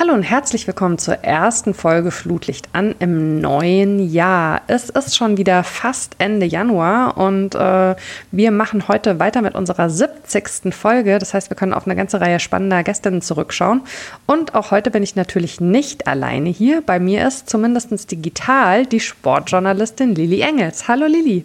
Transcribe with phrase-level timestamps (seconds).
[0.00, 4.62] Hallo und herzlich willkommen zur ersten Folge Flutlicht an im neuen Jahr.
[4.66, 7.94] Es ist schon wieder fast Ende Januar und äh,
[8.30, 10.74] wir machen heute weiter mit unserer 70.
[10.74, 11.18] Folge.
[11.18, 13.82] Das heißt, wir können auf eine ganze Reihe spannender Gästinnen zurückschauen.
[14.24, 16.80] Und auch heute bin ich natürlich nicht alleine hier.
[16.80, 20.88] Bei mir ist zumindest digital die Sportjournalistin Lili Engels.
[20.88, 21.44] Hallo Lili.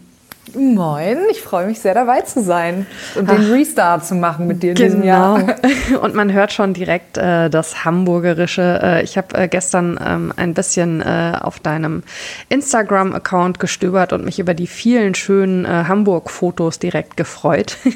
[0.53, 4.61] Moin, ich freue mich sehr dabei zu sein und den Ach, Restart zu machen mit
[4.61, 4.85] dir in genau.
[4.85, 5.55] diesem Jahr.
[6.01, 8.79] Und man hört schon direkt äh, das Hamburgerische.
[8.81, 12.03] Äh, ich habe äh, gestern ähm, ein bisschen äh, auf deinem
[12.49, 17.77] Instagram-Account gestöbert und mich über die vielen schönen äh, Hamburg-Fotos direkt gefreut.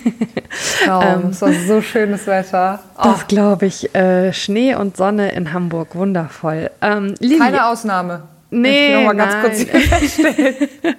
[0.88, 2.80] Oh, ähm, es war so schönes Wetter.
[2.98, 3.04] Oh.
[3.04, 3.96] Das glaube ich.
[3.96, 6.70] Äh, Schnee und Sonne in Hamburg, wundervoll.
[6.82, 8.24] Ähm, Keine Ausnahme.
[8.52, 10.56] Nee, noch mal ganz kurz feststellen.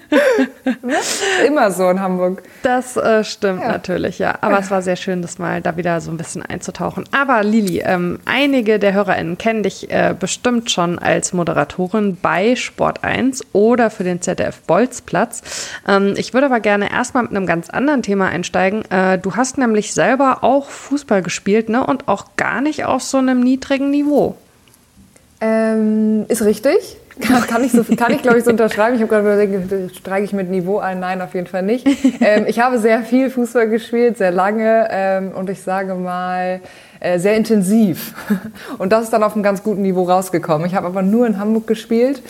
[1.46, 2.42] Immer so in Hamburg.
[2.62, 3.68] Das äh, stimmt ja.
[3.68, 4.38] natürlich, ja.
[4.40, 4.60] Aber ja.
[4.60, 7.04] es war sehr schön, das mal da wieder so ein bisschen einzutauchen.
[7.10, 13.02] Aber Lili, ähm, einige der HörerInnen kennen dich äh, bestimmt schon als Moderatorin bei Sport
[13.02, 15.42] 1 oder für den ZDF Bolzplatz.
[15.88, 18.84] Ähm, ich würde aber gerne erstmal mit einem ganz anderen Thema einsteigen.
[18.90, 21.84] Äh, du hast nämlich selber auch Fußball gespielt, ne?
[21.84, 24.36] Und auch gar nicht auf so einem niedrigen Niveau.
[25.40, 26.98] Ähm, ist richtig.
[27.20, 28.96] Kann, kann ich, so, kann ich glaube ich, so unterschreiben.
[28.96, 31.00] Ich habe gerade überlegt, streige ich mit Niveau ein?
[31.00, 31.86] Nein, auf jeden Fall nicht.
[32.20, 36.60] Ähm, ich habe sehr viel Fußball gespielt, sehr lange ähm, und ich sage mal
[37.00, 38.14] äh, sehr intensiv.
[38.78, 40.66] Und das ist dann auf einem ganz guten Niveau rausgekommen.
[40.66, 42.22] Ich habe aber nur in Hamburg gespielt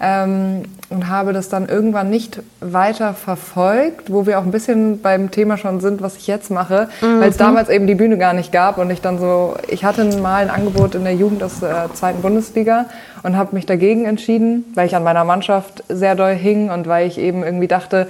[0.00, 5.30] ähm, und habe das dann irgendwann nicht weiter verfolgt, wo wir auch ein bisschen beim
[5.30, 7.20] Thema schon sind, was ich jetzt mache, mhm.
[7.20, 10.04] weil es damals eben die Bühne gar nicht gab und ich dann so, ich hatte
[10.18, 12.86] mal ein Angebot in der Jugend aus der zweiten Bundesliga
[13.22, 17.06] und habe mich dagegen entschieden, weil ich an meiner Mannschaft sehr doll hing und weil
[17.06, 18.08] ich eben irgendwie dachte,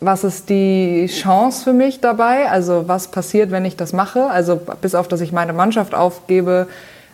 [0.00, 2.48] was ist die Chance für mich dabei?
[2.48, 4.26] Also was passiert, wenn ich das mache?
[4.26, 6.66] Also bis auf, dass ich meine Mannschaft aufgebe,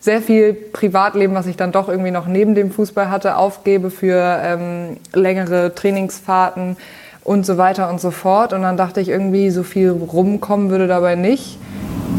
[0.07, 4.41] sehr viel Privatleben, was ich dann doch irgendwie noch neben dem Fußball hatte, aufgebe für
[4.41, 6.77] ähm, längere Trainingsfahrten
[7.25, 8.53] und so weiter und so fort.
[8.53, 11.59] Und dann dachte ich irgendwie, so viel rumkommen würde dabei nicht.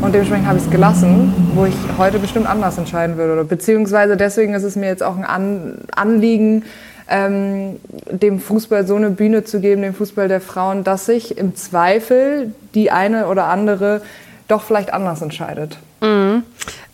[0.02, 3.46] Und dementsprechend habe ich es gelassen, wo ich heute bestimmt anders entscheiden würde.
[3.46, 6.66] Beziehungsweise deswegen ist es mir jetzt auch ein An Anliegen,
[7.08, 7.78] ähm,
[8.12, 12.54] dem Fußball so eine Bühne zu geben, dem Fußball der Frauen, dass sich im Zweifel
[12.76, 14.02] die eine oder andere
[14.50, 15.78] doch vielleicht anders entscheidet.
[16.02, 16.17] Mhm.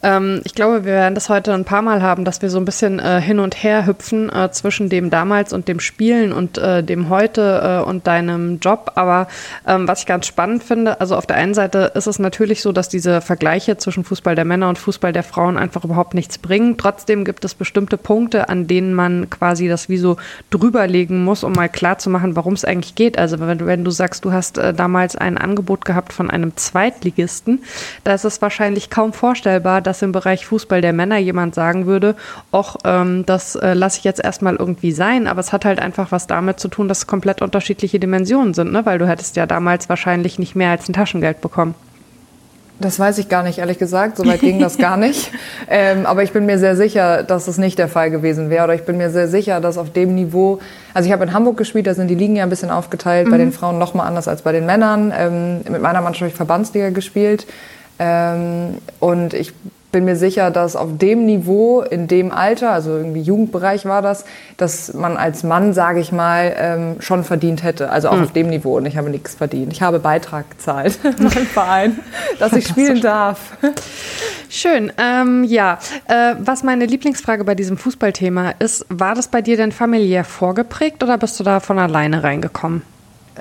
[0.03, 2.66] Ähm, ich glaube, wir werden das heute ein paar Mal haben, dass wir so ein
[2.66, 6.84] bisschen äh, hin und her hüpfen äh, zwischen dem damals und dem Spielen und äh,
[6.84, 8.92] dem heute äh, und deinem Job.
[8.96, 9.28] Aber
[9.66, 12.74] ähm, was ich ganz spannend finde, also auf der einen Seite ist es natürlich so,
[12.74, 16.78] dass diese Vergleiche zwischen Fußball der Männer und Fußball der Frauen einfach überhaupt nichts bringen.
[16.78, 20.18] Trotzdem gibt es bestimmte Punkte, an denen man quasi das wie so
[20.50, 23.18] drüberlegen muss, um mal klar zu machen, warum es eigentlich geht.
[23.18, 26.58] Also wenn du, wenn du sagst, du hast äh, damals ein Angebot gehabt von einem
[26.58, 27.63] Zweitligisten,
[28.03, 31.86] da ist es wahrscheinlich kaum vorstellbar, dass dass im Bereich Fußball der Männer jemand sagen
[31.86, 32.16] würde,
[32.52, 36.12] auch ähm, das äh, lasse ich jetzt erstmal irgendwie sein, aber es hat halt einfach
[36.12, 38.88] was damit zu tun, dass es komplett unterschiedliche Dimensionen sind, ne?
[38.88, 41.76] weil du hättest ja damals wahrscheinlich nicht mehr als ein Taschengeld bekommen.
[42.80, 44.18] Das weiß ich gar nicht, ehrlich gesagt.
[44.18, 45.31] Soweit ging das gar nicht.
[45.70, 48.66] Ähm, aber ich bin mir sehr sicher, dass es nicht der Fall gewesen wäre.
[48.66, 50.60] Oder ich bin mir sehr sicher, dass auf dem Niveau,
[50.94, 53.31] also ich habe in Hamburg gespielt, da sind die Ligen ja ein bisschen aufgeteilt, mhm.
[53.31, 55.14] bei den Frauen noch mal anders als bei den Männern.
[55.18, 57.48] Ähm, mit meiner Mannschaft habe ich Verbandsliga gespielt.
[57.98, 59.54] Ähm, und ich
[59.94, 64.26] bin mir sicher, dass auf dem Niveau, in dem Alter, also irgendwie Jugendbereich war das,
[64.58, 67.90] dass man als Mann, sage ich mal, ähm, schon verdient hätte.
[67.90, 68.24] Also auch mhm.
[68.24, 68.76] auf dem Niveau.
[68.76, 69.72] Und ich habe nichts verdient.
[69.72, 72.00] Ich habe Beitrag gezahlt meinem Verein,
[72.40, 73.56] dass ich spielen darf.
[74.50, 74.92] Schön.
[74.98, 75.78] Ähm, ja,
[76.08, 81.04] äh, was meine Lieblingsfrage bei diesem Fußballthema ist, war das bei dir denn familiär vorgeprägt
[81.04, 82.81] oder bist du da von alleine reingekommen?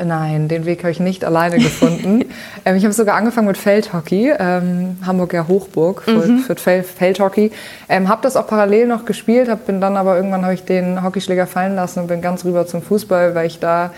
[0.02, 2.24] Nein, den Weg habe ich nicht alleine gefunden.
[2.64, 6.38] ähm, ich habe sogar angefangen mit Feldhockey, ähm, Hamburger Hochburg für, mhm.
[6.38, 7.52] für Feldhockey.
[7.88, 11.02] Ähm, habe das auch parallel noch gespielt, hab, bin dann aber irgendwann habe ich den
[11.02, 13.92] Hockeyschläger fallen lassen und bin ganz rüber zum Fußball, weil ich da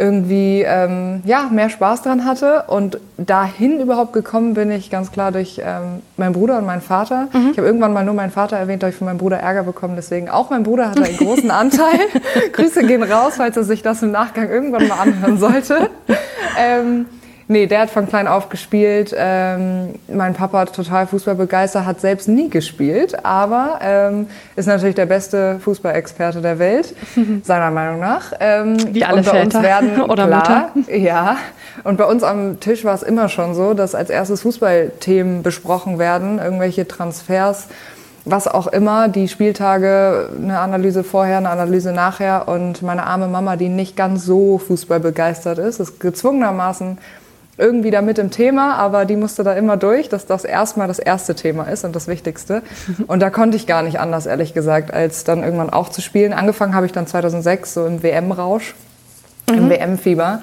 [0.00, 2.64] irgendwie ähm, ja, mehr Spaß dran hatte.
[2.68, 7.28] Und dahin überhaupt gekommen bin ich ganz klar durch ähm, meinen Bruder und meinen Vater.
[7.32, 7.50] Mhm.
[7.52, 9.62] Ich habe irgendwann mal nur meinen Vater erwähnt, da habe ich von meinem Bruder Ärger
[9.62, 9.94] bekommen.
[9.96, 12.00] Deswegen auch mein Bruder hatte einen großen Anteil.
[12.52, 15.90] Grüße gehen raus, falls er sich das im Nachgang irgendwann mal anhören sollte.
[16.58, 17.06] Ähm,
[17.50, 19.12] Nee, der hat von klein auf gespielt.
[19.18, 24.94] Ähm, mein Papa hat total Fußball begeistert, hat selbst nie gespielt, aber ähm, ist natürlich
[24.94, 26.94] der beste Fußballexperte der Welt,
[27.42, 28.32] seiner Meinung nach.
[28.38, 30.92] Ähm, Wie alle Väter werden, oder klar, Mutter.
[30.96, 31.38] Ja,
[31.82, 35.98] und bei uns am Tisch war es immer schon so, dass als erstes Fußballthemen besprochen
[35.98, 37.66] werden, irgendwelche Transfers
[38.26, 43.56] was auch immer, die Spieltage, eine Analyse vorher, eine Analyse nachher und meine arme Mama,
[43.56, 46.98] die nicht ganz so fußballbegeistert ist, ist gezwungenermaßen
[47.60, 50.98] irgendwie da mit im Thema, aber die musste da immer durch, dass das erstmal das
[50.98, 52.62] erste Thema ist und das Wichtigste.
[53.06, 56.32] Und da konnte ich gar nicht anders, ehrlich gesagt, als dann irgendwann auch zu spielen.
[56.32, 58.74] Angefangen habe ich dann 2006 so im WM-Rausch,
[59.50, 59.58] mhm.
[59.58, 60.42] im WM-Fieber.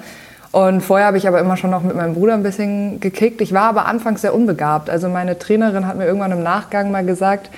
[0.50, 3.40] Und vorher habe ich aber immer schon noch mit meinem Bruder ein bisschen gekickt.
[3.40, 4.88] Ich war aber anfangs sehr unbegabt.
[4.88, 7.50] Also meine Trainerin hat mir irgendwann im Nachgang mal gesagt,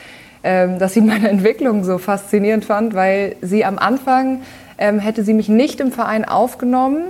[0.43, 4.43] ähm, dass sie meine Entwicklung so faszinierend fand, weil sie am Anfang
[4.79, 7.05] ähm, hätte sie mich nicht im Verein aufgenommen,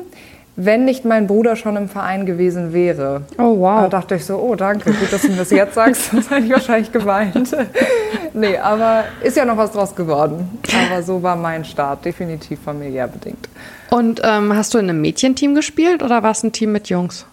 [0.56, 3.23] wenn nicht mein Bruder schon im Verein gewesen wäre.
[3.38, 3.82] Oh, wow.
[3.82, 6.47] Da dachte ich so, oh, danke, gut, dass du mir das jetzt sagst, sonst hätte
[6.47, 7.56] ich wahrscheinlich geweint.
[8.35, 10.61] nee, aber ist ja noch was draus geworden.
[10.91, 13.49] Aber so war mein Start, definitiv familiär bedingt.
[13.91, 17.26] Und ähm, hast du in einem Mädchenteam gespielt oder war es ein Team mit Jungs?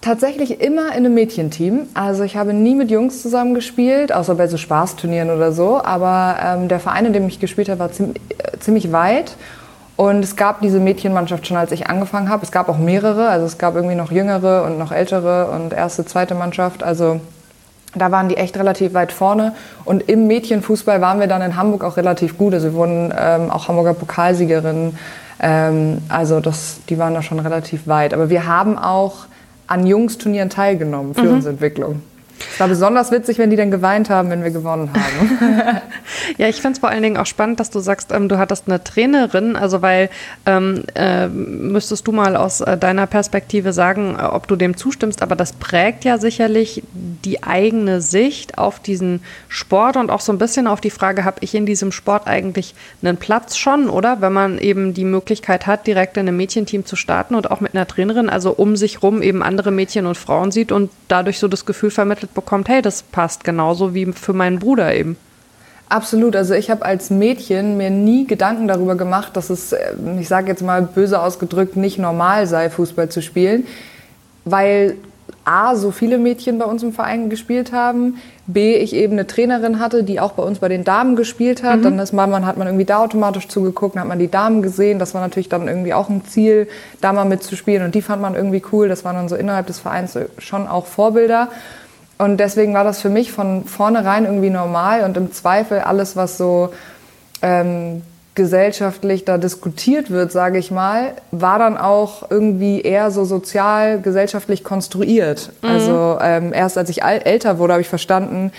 [0.00, 1.86] Tatsächlich immer in einem Mädchenteam.
[1.94, 5.82] Also ich habe nie mit Jungs zusammen gespielt, außer bei so Spaßturnieren oder so.
[5.82, 9.34] Aber ähm, der Verein, in dem ich gespielt habe, war ziemlich, äh, ziemlich weit.
[9.96, 12.42] Und es gab diese Mädchenmannschaft schon, als ich angefangen habe.
[12.42, 16.04] Es gab auch mehrere, also es gab irgendwie noch jüngere und noch ältere und erste,
[16.04, 16.82] zweite Mannschaft.
[16.82, 17.20] Also
[17.94, 19.54] da waren die echt relativ weit vorne.
[19.84, 22.54] Und im Mädchenfußball waren wir dann in Hamburg auch relativ gut.
[22.54, 24.98] Also wir wurden ähm, auch Hamburger Pokalsiegerinnen.
[25.40, 28.14] Ähm, also das, die waren da schon relativ weit.
[28.14, 29.26] Aber wir haben auch
[29.68, 31.34] an Jungsturnieren teilgenommen für mhm.
[31.34, 32.02] unsere Entwicklung.
[32.52, 35.80] Es war besonders witzig, wenn die dann geweint haben, wenn wir gewonnen haben.
[36.38, 38.66] ja, ich finde es vor allen Dingen auch spannend, dass du sagst, ähm, du hattest
[38.66, 40.10] eine Trainerin, also weil
[40.46, 45.22] ähm, äh, müsstest du mal aus äh, deiner Perspektive sagen, äh, ob du dem zustimmst,
[45.22, 46.82] aber das prägt ja sicherlich
[47.24, 51.38] die eigene Sicht auf diesen Sport und auch so ein bisschen auf die Frage, habe
[51.40, 54.20] ich in diesem Sport eigentlich einen Platz schon, oder?
[54.20, 57.74] Wenn man eben die Möglichkeit hat, direkt in einem Mädchenteam zu starten und auch mit
[57.74, 61.48] einer Trainerin, also um sich rum eben andere Mädchen und Frauen sieht und dadurch so
[61.48, 65.16] das Gefühl vermittelt bekommt, hey, das passt genauso wie für meinen Bruder eben.
[65.88, 66.34] Absolut.
[66.34, 70.48] Also ich habe als Mädchen mir nie Gedanken darüber gemacht, dass es, äh, ich sage
[70.48, 73.66] jetzt mal böse ausgedrückt, nicht normal sei, Fußball zu spielen,
[74.44, 74.96] weil
[75.44, 79.78] A, so viele Mädchen bei uns im Verein gespielt haben, B, ich eben eine Trainerin
[79.78, 81.78] hatte, die auch bei uns bei den Damen gespielt hat.
[81.78, 81.82] Mhm.
[81.82, 84.98] Dann ist man, hat man irgendwie da automatisch zugeguckt, dann hat man die Damen gesehen.
[84.98, 86.68] Das war natürlich dann irgendwie auch ein Ziel,
[87.00, 87.84] da mal mitzuspielen.
[87.84, 88.88] Und die fand man irgendwie cool.
[88.88, 91.48] Das waren dann so innerhalb des Vereins schon auch Vorbilder.
[92.18, 96.38] Und deswegen war das für mich von vornherein irgendwie normal und im Zweifel alles, was
[96.38, 96.70] so
[97.42, 98.02] ähm,
[98.34, 104.64] gesellschaftlich da diskutiert wird, sage ich mal, war dann auch irgendwie eher so sozial, gesellschaftlich
[104.64, 105.52] konstruiert.
[105.62, 105.68] Mhm.
[105.68, 108.52] Also ähm, erst als ich älter wurde, habe ich verstanden,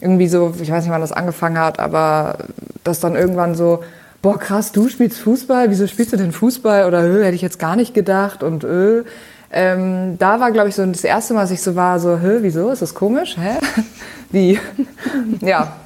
[0.00, 2.36] irgendwie so, ich weiß nicht, wann das angefangen hat, aber
[2.84, 3.82] das dann irgendwann so,
[4.20, 6.86] boah krass, du spielst Fußball, wieso spielst du denn Fußball?
[6.86, 9.04] Oder äh, hätte ich jetzt gar nicht gedacht und äh,
[9.54, 12.38] ähm, da war, glaube ich, so das erste Mal, dass ich so war, so, hä,
[12.40, 12.70] wieso?
[12.70, 13.36] Ist das komisch?
[13.38, 13.58] Hä?
[14.30, 14.58] Wie?
[15.40, 15.76] ja.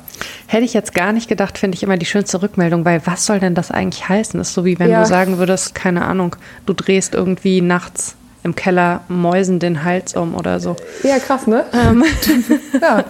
[0.48, 3.40] Hätte ich jetzt gar nicht gedacht, finde ich immer die schönste Rückmeldung, weil was soll
[3.40, 4.38] denn das eigentlich heißen?
[4.38, 5.00] Das ist so wie wenn ja.
[5.00, 8.14] du sagen würdest, keine Ahnung, du drehst irgendwie nachts
[8.44, 10.76] im Keller Mäusen den Hals um oder so.
[11.02, 11.64] Ja, krass, ne?
[11.72, 12.04] Ähm,
[12.80, 13.04] ja.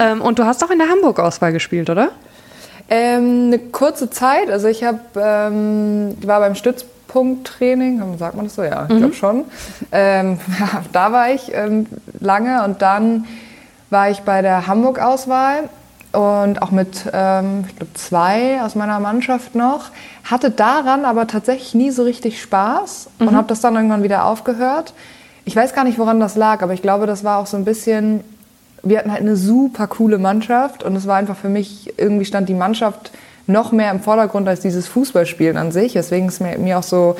[0.00, 2.10] ähm, und du hast auch in der Hamburg-Auswahl gespielt, oder?
[2.90, 4.50] Ähm, eine kurze Zeit.
[4.50, 8.64] Also ich habe, ähm, war beim Stütz Punkttraining, sagt man das so?
[8.64, 8.98] Ja, ich mhm.
[8.98, 9.44] glaube schon.
[9.92, 11.86] Ähm, ja, da war ich ähm,
[12.18, 13.26] lange und dann
[13.90, 15.68] war ich bei der Hamburg-Auswahl
[16.14, 19.90] und auch mit, ähm, ich glaube, zwei aus meiner Mannschaft noch.
[20.24, 23.28] Hatte daran aber tatsächlich nie so richtig Spaß mhm.
[23.28, 24.94] und habe das dann irgendwann wieder aufgehört.
[25.44, 27.64] Ich weiß gar nicht, woran das lag, aber ich glaube, das war auch so ein
[27.64, 28.20] bisschen,
[28.82, 32.48] wir hatten halt eine super coole Mannschaft und es war einfach für mich, irgendwie stand
[32.48, 33.10] die Mannschaft
[33.46, 35.92] noch mehr im Vordergrund als dieses Fußballspielen an sich.
[35.92, 37.16] Deswegen ist mir, mir auch so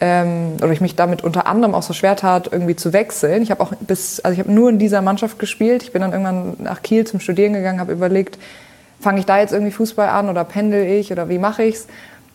[0.00, 3.42] ähm, oder ich mich damit unter anderem auch so schwer tat, irgendwie zu wechseln.
[3.42, 5.82] Ich habe auch bis, also ich habe nur in dieser Mannschaft gespielt.
[5.82, 8.38] Ich bin dann irgendwann nach Kiel zum Studieren gegangen, habe überlegt,
[9.00, 11.86] fange ich da jetzt irgendwie Fußball an oder pendel ich oder wie mache ich's?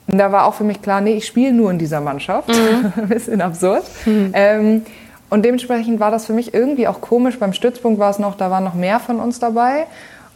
[0.07, 2.49] Und da war auch für mich klar, nee, ich spiele nur in dieser Mannschaft.
[2.49, 3.07] Mhm.
[3.07, 3.83] Bisschen absurd.
[4.05, 4.31] Mhm.
[4.33, 4.85] Ähm,
[5.29, 7.37] und dementsprechend war das für mich irgendwie auch komisch.
[7.37, 9.85] Beim Stützpunkt war es noch, da waren noch mehr von uns dabei.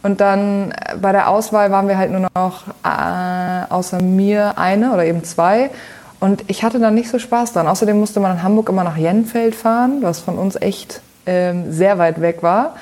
[0.04, 4.92] Und dann äh, bei der Auswahl waren wir halt nur noch äh, außer mir eine
[4.92, 5.70] oder eben zwei.
[6.24, 7.66] Und ich hatte dann nicht so Spaß dran.
[7.66, 11.98] Außerdem musste man in Hamburg immer nach Jenfeld fahren, was von uns echt ähm, sehr
[11.98, 12.76] weit weg war.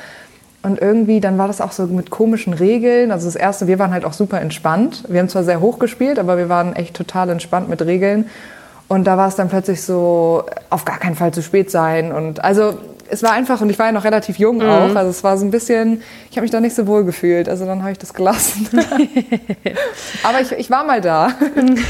[0.62, 3.10] Und irgendwie, dann war das auch so mit komischen Regeln.
[3.10, 5.02] Also das Erste, wir waren halt auch super entspannt.
[5.08, 8.26] Wir haben zwar sehr hoch gespielt, aber wir waren echt total entspannt mit Regeln.
[8.86, 12.12] Und da war es dann plötzlich so, auf gar keinen Fall zu spät sein.
[12.12, 12.74] Und also
[13.12, 14.68] es war einfach, und ich war ja noch relativ jung mhm.
[14.68, 17.46] auch, also es war so ein bisschen, ich habe mich da nicht so wohl gefühlt,
[17.46, 18.68] also dann habe ich das gelassen.
[20.22, 21.32] Aber ich, ich war mal da.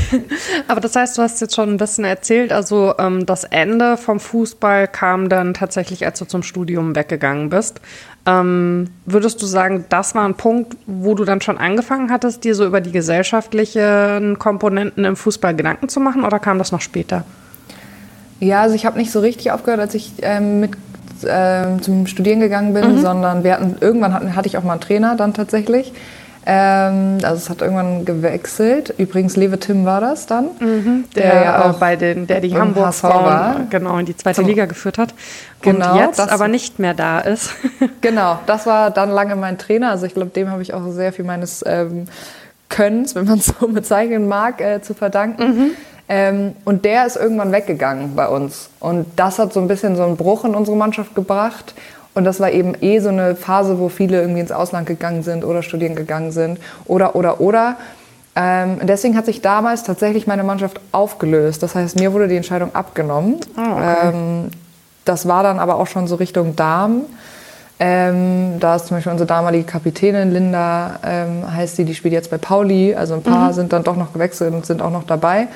[0.68, 4.18] Aber das heißt, du hast jetzt schon ein bisschen erzählt, also ähm, das Ende vom
[4.18, 7.80] Fußball kam dann tatsächlich, als du zum Studium weggegangen bist.
[8.26, 12.56] Ähm, würdest du sagen, das war ein Punkt, wo du dann schon angefangen hattest, dir
[12.56, 17.24] so über die gesellschaftlichen Komponenten im Fußball Gedanken zu machen oder kam das noch später?
[18.40, 20.72] Ja, also ich habe nicht so richtig aufgehört, als ich ähm, mit
[21.24, 23.00] äh, zum Studieren gegangen bin, mhm.
[23.00, 25.92] sondern wir hatten, irgendwann hatten, hatte ich auch mal einen Trainer dann tatsächlich.
[26.44, 28.92] Ähm, also es hat irgendwann gewechselt.
[28.98, 30.46] Übrigens, Lewe Tim war das dann.
[30.58, 34.36] Mhm, der, der ja auch bei den, der die Hamburg Frauen genau in die zweite
[34.40, 35.14] Zum, Liga geführt hat.
[35.60, 37.52] Genau, und jetzt das, aber nicht mehr da ist.
[38.00, 39.90] genau, das war dann lange mein Trainer.
[39.90, 42.06] Also ich glaube, dem habe ich auch sehr viel meines ähm,
[42.68, 45.42] Könnens, wenn man es so bezeichnen mag, äh, zu verdanken.
[45.44, 45.70] Mhm.
[46.14, 48.68] Ähm, und der ist irgendwann weggegangen bei uns.
[48.80, 51.72] Und das hat so ein bisschen so einen Bruch in unsere Mannschaft gebracht.
[52.12, 55.42] Und das war eben eh so eine Phase, wo viele irgendwie ins Ausland gegangen sind
[55.42, 57.76] oder studieren gegangen sind oder, oder, oder.
[58.36, 61.62] Ähm, deswegen hat sich damals tatsächlich meine Mannschaft aufgelöst.
[61.62, 63.40] Das heißt, mir wurde die Entscheidung abgenommen.
[63.56, 63.94] Oh, okay.
[64.02, 64.50] ähm,
[65.06, 67.06] das war dann aber auch schon so Richtung Darm.
[67.80, 72.30] Ähm, da ist zum Beispiel unsere damalige Kapitänin Linda, ähm, heißt sie, die spielt jetzt
[72.30, 72.94] bei Pauli.
[72.94, 73.54] Also ein paar mhm.
[73.54, 75.48] sind dann doch noch gewechselt und sind auch noch dabei.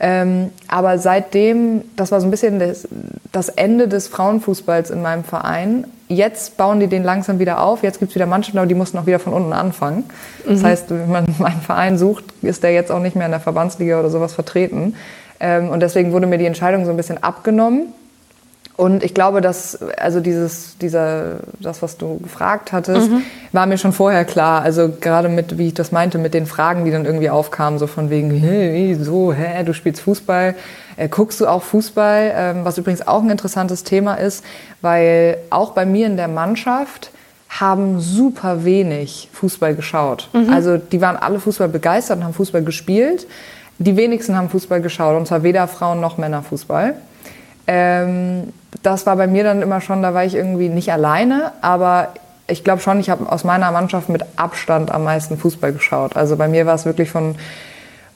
[0.00, 2.88] Ähm, aber seitdem, das war so ein bisschen das,
[3.30, 5.86] das, Ende des Frauenfußballs in meinem Verein.
[6.08, 7.82] Jetzt bauen die den langsam wieder auf.
[7.82, 10.04] Jetzt gibt es wieder Mannschaften, aber die mussten auch wieder von unten anfangen.
[10.44, 10.50] Mhm.
[10.50, 13.40] Das heißt, wenn man meinen Verein sucht, ist der jetzt auch nicht mehr in der
[13.40, 14.96] Verbandsliga oder sowas vertreten.
[15.40, 17.92] Ähm, und deswegen wurde mir die Entscheidung so ein bisschen abgenommen.
[18.76, 23.22] Und ich glaube, dass, also dieses, dieser, das, was du gefragt hattest, mhm.
[23.52, 24.62] war mir schon vorher klar.
[24.62, 27.86] Also gerade mit, wie ich das meinte, mit den Fragen, die dann irgendwie aufkamen, so
[27.86, 30.54] von wegen, hey, so, hä, du spielst Fußball,
[30.96, 32.32] äh, guckst du auch Fußball?
[32.34, 34.42] Ähm, was übrigens auch ein interessantes Thema ist,
[34.80, 37.10] weil auch bei mir in der Mannschaft
[37.50, 40.30] haben super wenig Fußball geschaut.
[40.32, 40.50] Mhm.
[40.50, 43.26] Also die waren alle Fußball begeistert und haben Fußball gespielt.
[43.78, 46.94] Die wenigsten haben Fußball geschaut, und zwar weder Frauen noch Männerfußball.
[47.66, 48.52] Ähm,
[48.82, 52.08] das war bei mir dann immer schon, da war ich irgendwie nicht alleine, aber
[52.48, 56.16] ich glaube schon, ich habe aus meiner Mannschaft mit Abstand am meisten Fußball geschaut.
[56.16, 57.36] Also bei mir war es wirklich von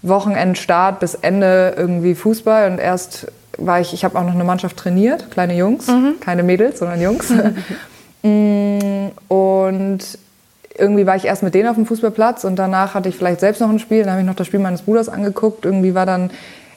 [0.02, 4.76] Wochenendstart bis Ende irgendwie Fußball und erst war ich, ich habe auch noch eine Mannschaft
[4.76, 6.16] trainiert, kleine Jungs, mhm.
[6.20, 7.32] keine Mädels, sondern Jungs.
[8.22, 10.00] Mm, und
[10.76, 13.60] irgendwie war ich erst mit denen auf dem Fußballplatz und danach hatte ich vielleicht selbst
[13.60, 15.64] noch ein Spiel, dann habe ich noch das Spiel meines Bruders angeguckt.
[15.64, 16.30] Irgendwie war dann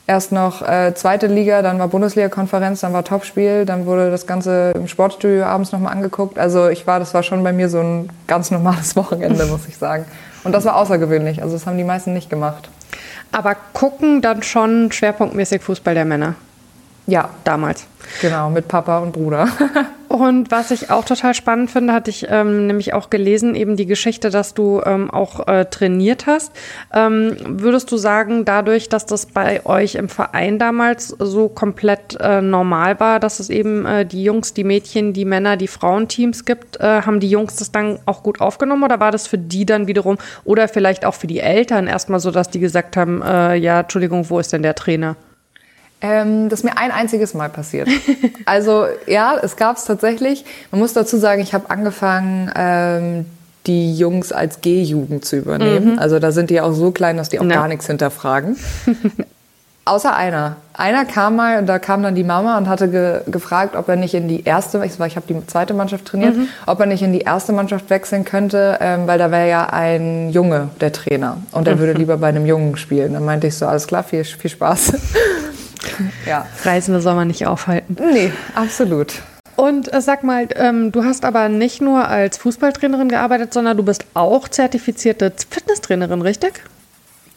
[0.09, 4.71] erst noch äh, zweite Liga, dann war Bundesliga-Konferenz, dann war Topspiel, dann wurde das Ganze
[4.73, 6.39] im Sportstudio abends nochmal angeguckt.
[6.39, 9.77] Also ich war, das war schon bei mir so ein ganz normales Wochenende, muss ich
[9.77, 10.05] sagen.
[10.43, 11.43] Und das war außergewöhnlich.
[11.43, 12.71] Also das haben die meisten nicht gemacht.
[13.31, 16.33] Aber gucken dann schon schwerpunktmäßig Fußball der Männer?
[17.07, 17.29] Ja.
[17.43, 17.87] Damals.
[18.21, 19.47] Genau, mit Papa und Bruder.
[20.07, 23.85] und was ich auch total spannend finde, hatte ich ähm, nämlich auch gelesen, eben die
[23.85, 26.51] Geschichte, dass du ähm, auch äh, trainiert hast.
[26.93, 32.41] Ähm, würdest du sagen, dadurch, dass das bei euch im Verein damals so komplett äh,
[32.41, 36.79] normal war, dass es eben äh, die Jungs, die Mädchen, die Männer, die Frauenteams gibt,
[36.79, 39.87] äh, haben die Jungs das dann auch gut aufgenommen oder war das für die dann
[39.87, 43.81] wiederum oder vielleicht auch für die Eltern erstmal so, dass die gesagt haben, äh, ja,
[43.81, 45.15] Entschuldigung, wo ist denn der Trainer?
[46.01, 47.89] Ähm, das ist mir ein einziges Mal passiert.
[48.45, 50.43] Also ja, es gab es tatsächlich.
[50.71, 53.25] Man muss dazu sagen, ich habe angefangen, ähm,
[53.67, 55.93] die Jungs als G-Jugend zu übernehmen.
[55.93, 55.99] Mhm.
[55.99, 57.49] Also da sind die auch so klein, dass die auch ja.
[57.49, 58.57] gar nichts hinterfragen.
[59.85, 60.55] Außer einer.
[60.73, 63.95] Einer kam mal, und da kam dann die Mama und hatte ge gefragt, ob er
[63.95, 66.47] nicht in die erste, ich, ich habe die zweite Mannschaft trainiert, mhm.
[66.65, 70.29] ob er nicht in die erste Mannschaft wechseln könnte, ähm, weil da wäre ja ein
[70.29, 71.79] Junge der Trainer und er mhm.
[71.81, 73.13] würde lieber bei einem Jungen spielen.
[73.13, 74.93] Dann meinte ich so, alles klar, viel, viel Spaß.
[76.25, 76.45] ja.
[76.63, 77.97] Reisende soll man nicht aufhalten.
[78.13, 79.13] Nee, absolut.
[79.55, 83.83] Und äh, sag mal, ähm, du hast aber nicht nur als Fußballtrainerin gearbeitet, sondern du
[83.83, 86.63] bist auch zertifizierte Fitnesstrainerin, richtig?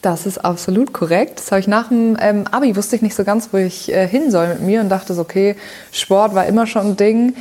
[0.02, 1.38] Das ist absolut korrekt.
[1.38, 4.07] Das habe ich nach dem ähm, Abi wusste ich nicht so ganz, wo ich äh,
[4.07, 5.57] hin soll mit mir und dachte so, okay,
[5.90, 7.35] Sport war immer schon ein Ding.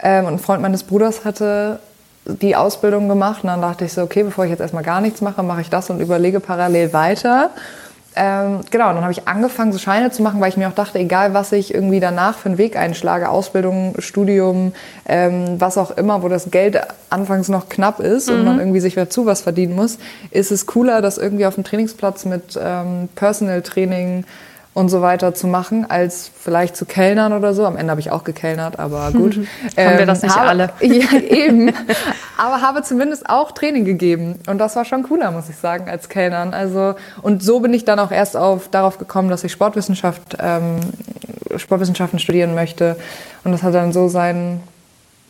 [0.00, 1.78] Ähm, und ein Freund meines Bruders hatte
[2.24, 5.20] die Ausbildung gemacht und dann dachte ich so, okay, bevor ich jetzt erstmal gar nichts
[5.20, 7.50] mache, mache ich das und überlege parallel weiter.
[8.16, 10.98] Ähm, genau, dann habe ich angefangen, so Scheine zu machen, weil ich mir auch dachte,
[11.00, 14.72] egal was ich irgendwie danach für einen Weg einschlage, Ausbildung, Studium,
[15.06, 16.80] ähm, was auch immer, wo das Geld
[17.10, 18.36] anfangs noch knapp ist mhm.
[18.36, 19.98] und man irgendwie sich dazu was verdienen muss,
[20.30, 24.24] ist es cooler, das irgendwie auf dem Trainingsplatz mit ähm, Personal Training
[24.74, 27.64] und so weiter zu machen, als vielleicht zu kellnern oder so.
[27.64, 29.36] Am Ende habe ich auch gekellnert, aber gut.
[29.36, 30.70] Haben ähm, wir das nicht habe, alle?
[30.80, 31.72] Ja, eben.
[32.36, 34.40] aber habe zumindest auch Training gegeben.
[34.48, 36.52] Und das war schon cooler, muss ich sagen, als Kellnern.
[36.52, 40.80] Also, und so bin ich dann auch erst auf, darauf gekommen, dass ich Sportwissenschaft, ähm,
[41.56, 42.96] Sportwissenschaften studieren möchte.
[43.44, 44.60] Und das hat dann so seinen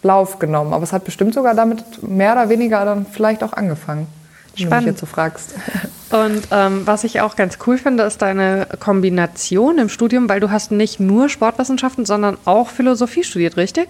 [0.02, 0.72] Lauf genommen.
[0.72, 4.06] Aber es hat bestimmt sogar damit mehr oder weniger dann vielleicht auch angefangen.
[4.54, 4.86] Spannend.
[4.86, 5.54] Wenn du mich fragst.
[6.10, 10.50] Und ähm, was ich auch ganz cool finde, ist deine Kombination im Studium, weil du
[10.50, 13.88] hast nicht nur Sportwissenschaften, sondern auch Philosophie studiert, richtig?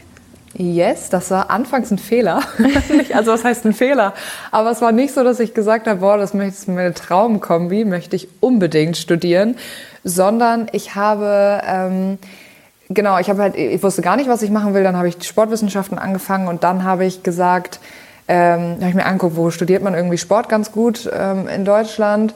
[0.56, 2.40] Yes, das war anfangs ein Fehler.
[3.12, 4.14] also was heißt ein Fehler?
[4.52, 8.14] Aber es war nicht so, dass ich gesagt habe, boah, das ist meine Traumkombi, möchte
[8.14, 9.56] ich unbedingt studieren,
[10.04, 12.18] sondern ich habe ähm,
[12.88, 14.82] genau, ich habe halt, ich wusste gar nicht, was ich machen will.
[14.82, 17.80] Dann habe ich Sportwissenschaften angefangen und dann habe ich gesagt,
[18.28, 22.34] ähm, habe ich mir angeguckt, wo studiert man irgendwie Sport ganz gut ähm, in Deutschland.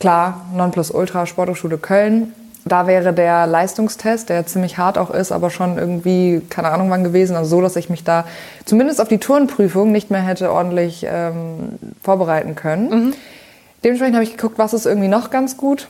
[0.00, 2.32] Klar, Nonplusultra Sporthochschule Köln.
[2.64, 7.04] Da wäre der Leistungstest, der ziemlich hart auch ist, aber schon irgendwie, keine Ahnung wann
[7.04, 8.24] gewesen, also so, dass ich mich da
[8.64, 12.90] zumindest auf die Turnprüfung nicht mehr hätte ordentlich ähm, vorbereiten können.
[12.90, 13.14] Mhm.
[13.84, 15.86] Dementsprechend habe ich geguckt, was ist irgendwie noch ganz gut.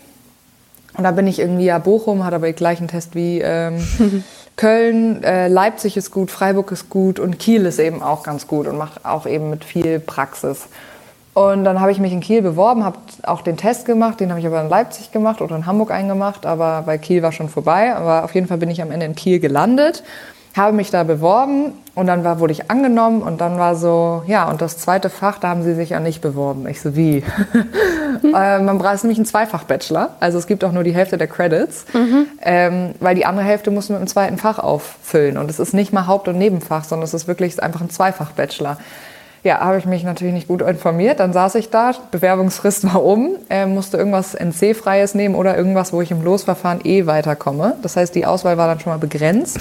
[0.98, 3.78] Und da bin ich irgendwie ja Bochum, hat aber den gleichen Test wie ähm,
[4.56, 8.66] Köln, äh, Leipzig ist gut, Freiburg ist gut und Kiel ist eben auch ganz gut
[8.66, 10.66] und macht auch eben mit viel Praxis.
[11.34, 14.40] Und dann habe ich mich in Kiel beworben, habe auch den Test gemacht, den habe
[14.40, 17.94] ich aber in Leipzig gemacht oder in Hamburg eingemacht, aber bei Kiel war schon vorbei.
[17.94, 20.02] Aber auf jeden Fall bin ich am Ende in Kiel gelandet,
[20.56, 24.48] habe mich da beworben und dann war, wurde ich angenommen und dann war so, ja,
[24.50, 26.68] und das zweite Fach, da haben sie sich ja nicht beworben.
[26.68, 27.24] Ich so, wie?
[28.22, 28.34] Mhm.
[28.34, 31.86] äh, man braucht nämlich einen Zweifach-Bachelor, also es gibt auch nur die Hälfte der Credits,
[31.94, 32.26] mhm.
[32.42, 35.72] ähm, weil die andere Hälfte muss man mit dem zweiten Fach auffüllen und es ist
[35.72, 38.76] nicht mal Haupt- und Nebenfach, sondern es ist wirklich einfach ein Zweifach-Bachelor.
[39.42, 41.20] Ja, habe ich mich natürlich nicht gut informiert.
[41.20, 46.02] Dann saß ich da, Bewerbungsfrist war um, äh, musste irgendwas NC-freies nehmen oder irgendwas, wo
[46.02, 47.76] ich im Losverfahren eh weiterkomme.
[47.80, 49.60] Das heißt, die Auswahl war dann schon mal begrenzt.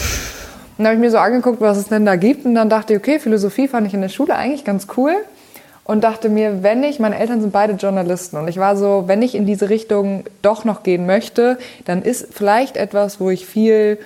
[0.77, 2.45] Und dann habe ich mir so angeguckt, was es denn da gibt.
[2.45, 5.13] Und dann dachte ich, okay, Philosophie fand ich in der Schule eigentlich ganz cool.
[5.83, 8.37] Und dachte mir, wenn ich, meine Eltern sind beide Journalisten.
[8.37, 12.33] Und ich war so, wenn ich in diese Richtung doch noch gehen möchte, dann ist
[12.33, 13.99] vielleicht etwas, wo ich viel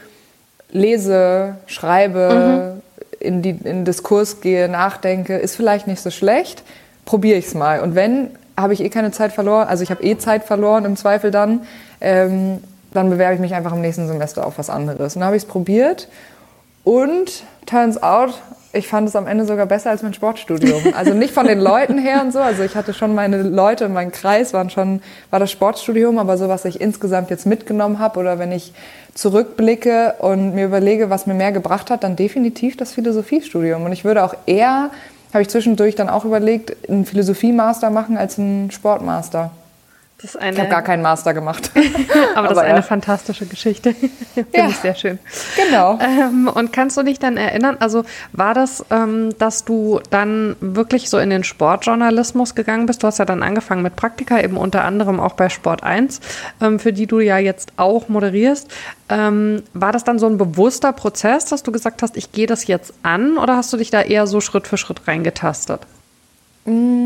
[0.71, 6.63] lese, schreibe, mhm in, die, in Diskurs gehe, nachdenke, ist vielleicht nicht so schlecht.
[7.05, 7.81] Probiere ich es mal.
[7.81, 10.95] Und wenn, habe ich eh keine Zeit verloren, also ich habe eh Zeit verloren im
[10.95, 11.61] Zweifel dann,
[12.01, 15.15] ähm, dann bewerbe ich mich einfach im nächsten Semester auf was anderes.
[15.15, 16.07] Und dann habe ich es probiert
[16.89, 18.34] und turns out,
[18.74, 20.81] ich fand es am Ende sogar besser als mein Sportstudium.
[20.98, 22.39] Also nicht von den Leuten her und so.
[22.39, 26.50] Also ich hatte schon meine Leute, mein Kreis waren schon, war das Sportstudium, aber so
[26.50, 28.74] was ich insgesamt jetzt mitgenommen habe oder wenn ich
[29.13, 33.84] zurückblicke und mir überlege, was mir mehr gebracht hat, dann definitiv das Philosophiestudium.
[33.84, 34.89] Und ich würde auch eher,
[35.32, 39.52] habe ich zwischendurch dann auch überlegt, einen Philosophie-Master machen als einen Sportmaster.
[40.38, 41.71] Eine, ich habe gar keinen Master gemacht.
[42.36, 43.93] aber das aber ist eine fantastische Geschichte.
[44.34, 45.17] Finde ja, ich sehr schön.
[45.55, 45.97] Genau.
[46.01, 48.03] Ähm, und kannst du dich dann erinnern, also
[48.34, 53.01] war das, ähm, dass du dann wirklich so in den Sportjournalismus gegangen bist?
[53.01, 56.19] Du hast ja dann angefangen mit Praktika, eben unter anderem auch bei Sport 1,
[56.62, 58.69] ähm, für die du ja jetzt auch moderierst.
[59.08, 62.67] Ähm, war das dann so ein bewusster Prozess, dass du gesagt hast, ich gehe das
[62.67, 65.82] jetzt an oder hast du dich da eher so Schritt für Schritt reingetastet?
[66.65, 66.98] Hm,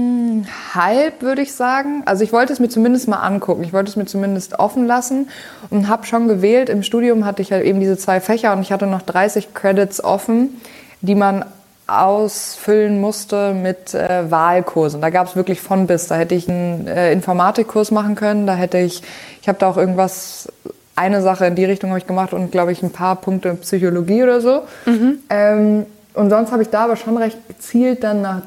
[0.73, 2.03] halb würde ich sagen.
[2.05, 3.63] Also ich wollte es mir zumindest mal angucken.
[3.63, 5.29] Ich wollte es mir zumindest offen lassen
[5.69, 6.69] und habe schon gewählt.
[6.69, 10.03] Im Studium hatte ich halt eben diese zwei Fächer und ich hatte noch 30 Credits
[10.03, 10.61] offen,
[11.01, 11.45] die man
[11.87, 15.01] ausfüllen musste mit äh, Wahlkursen.
[15.01, 16.07] Da gab es wirklich von bis.
[16.07, 18.47] Da hätte ich einen äh, Informatikkurs machen können.
[18.47, 19.01] Da hätte ich,
[19.41, 20.47] ich habe da auch irgendwas,
[20.95, 24.23] eine Sache in die Richtung habe ich gemacht und glaube ich ein paar Punkte Psychologie
[24.23, 24.61] oder so.
[24.85, 25.19] Mhm.
[25.29, 28.41] Ähm, und sonst habe ich da aber schon recht gezielt dann nach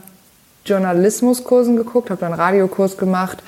[0.66, 3.42] Journalismuskursen geguckt, habe dann einen Radiokurs gemacht,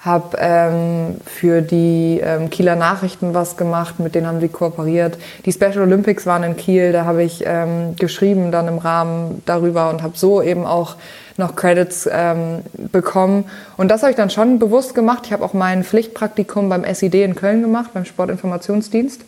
[0.00, 5.16] habe ähm, für die ähm, Kieler Nachrichten was gemacht, mit denen haben sie kooperiert.
[5.44, 9.90] Die Special Olympics waren in Kiel, da habe ich ähm, geschrieben dann im Rahmen darüber
[9.90, 10.96] und habe so eben auch
[11.36, 13.44] noch Credits ähm, bekommen.
[13.76, 15.22] Und das habe ich dann schon bewusst gemacht.
[15.26, 19.22] Ich habe auch mein Pflichtpraktikum beim SID in Köln gemacht, beim Sportinformationsdienst.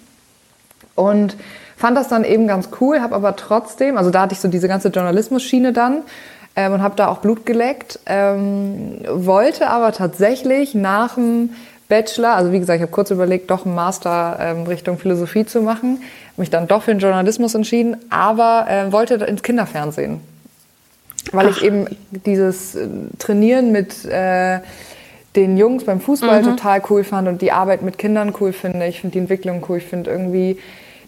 [0.97, 1.37] Und
[1.77, 4.69] fand das dann eben ganz cool, habe aber trotzdem, also da hatte ich so diese
[4.69, 6.03] ganze Journalismus-Schiene dann
[6.57, 7.99] ähm, und habe da auch Blut geleckt.
[8.07, 11.51] Ähm, wollte aber tatsächlich nach dem
[11.89, 15.61] Bachelor, also wie gesagt, ich habe kurz überlegt, doch einen Master ähm, Richtung Philosophie zu
[15.61, 16.03] machen,
[16.37, 20.21] mich dann doch für den Journalismus entschieden, aber äh, wollte ins Kinderfernsehen,
[21.33, 21.57] weil Ach.
[21.57, 22.89] ich eben dieses äh,
[23.19, 24.61] Trainieren mit äh,
[25.37, 26.57] den Jungs beim Fußball mhm.
[26.57, 28.87] total cool fand und die Arbeit mit Kindern cool finde.
[28.87, 29.79] Ich finde die Entwicklung cool.
[29.79, 30.59] Ich finde irgendwie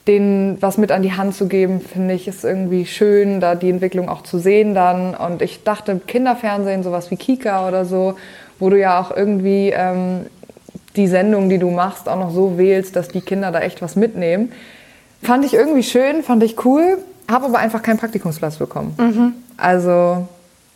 [0.06, 3.70] denen was mit an die Hand zu geben, finde ich, ist irgendwie schön, da die
[3.70, 5.14] Entwicklung auch zu sehen dann.
[5.14, 8.14] Und ich dachte, Kinderfernsehen, sowas wie Kika oder so,
[8.58, 10.26] wo du ja auch irgendwie ähm,
[10.94, 13.96] die Sendung, die du machst, auch noch so wählst, dass die Kinder da echt was
[13.96, 14.52] mitnehmen.
[15.22, 16.98] Fand ich irgendwie schön, fand ich cool,
[17.30, 18.94] habe aber einfach keinen Praktikumsplatz bekommen.
[18.98, 19.32] Mhm.
[19.56, 20.28] Also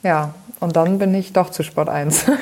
[0.03, 2.27] ja, und dann bin ich doch zu Sport 1.
[2.29, 2.39] Habe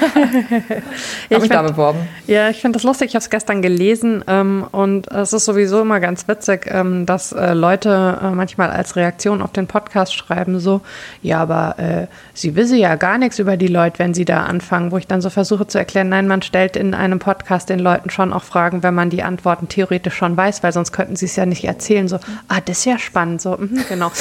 [1.31, 2.01] mich find, da beworben.
[2.27, 3.11] Ja, ich finde das lustig.
[3.11, 7.31] Ich habe es gestern gelesen ähm, und es ist sowieso immer ganz witzig, ähm, dass
[7.31, 10.81] äh, Leute äh, manchmal als Reaktion auf den Podcast schreiben so,
[11.23, 14.90] ja, aber äh, sie wissen ja gar nichts über die Leute, wenn sie da anfangen,
[14.90, 18.11] wo ich dann so versuche zu erklären, nein, man stellt in einem Podcast den Leuten
[18.11, 21.37] schon auch Fragen, wenn man die Antworten theoretisch schon weiß, weil sonst könnten sie es
[21.37, 22.09] ja nicht erzählen.
[22.09, 22.18] So,
[22.49, 23.40] ah, das ist ja spannend.
[23.40, 24.11] So, mh, genau.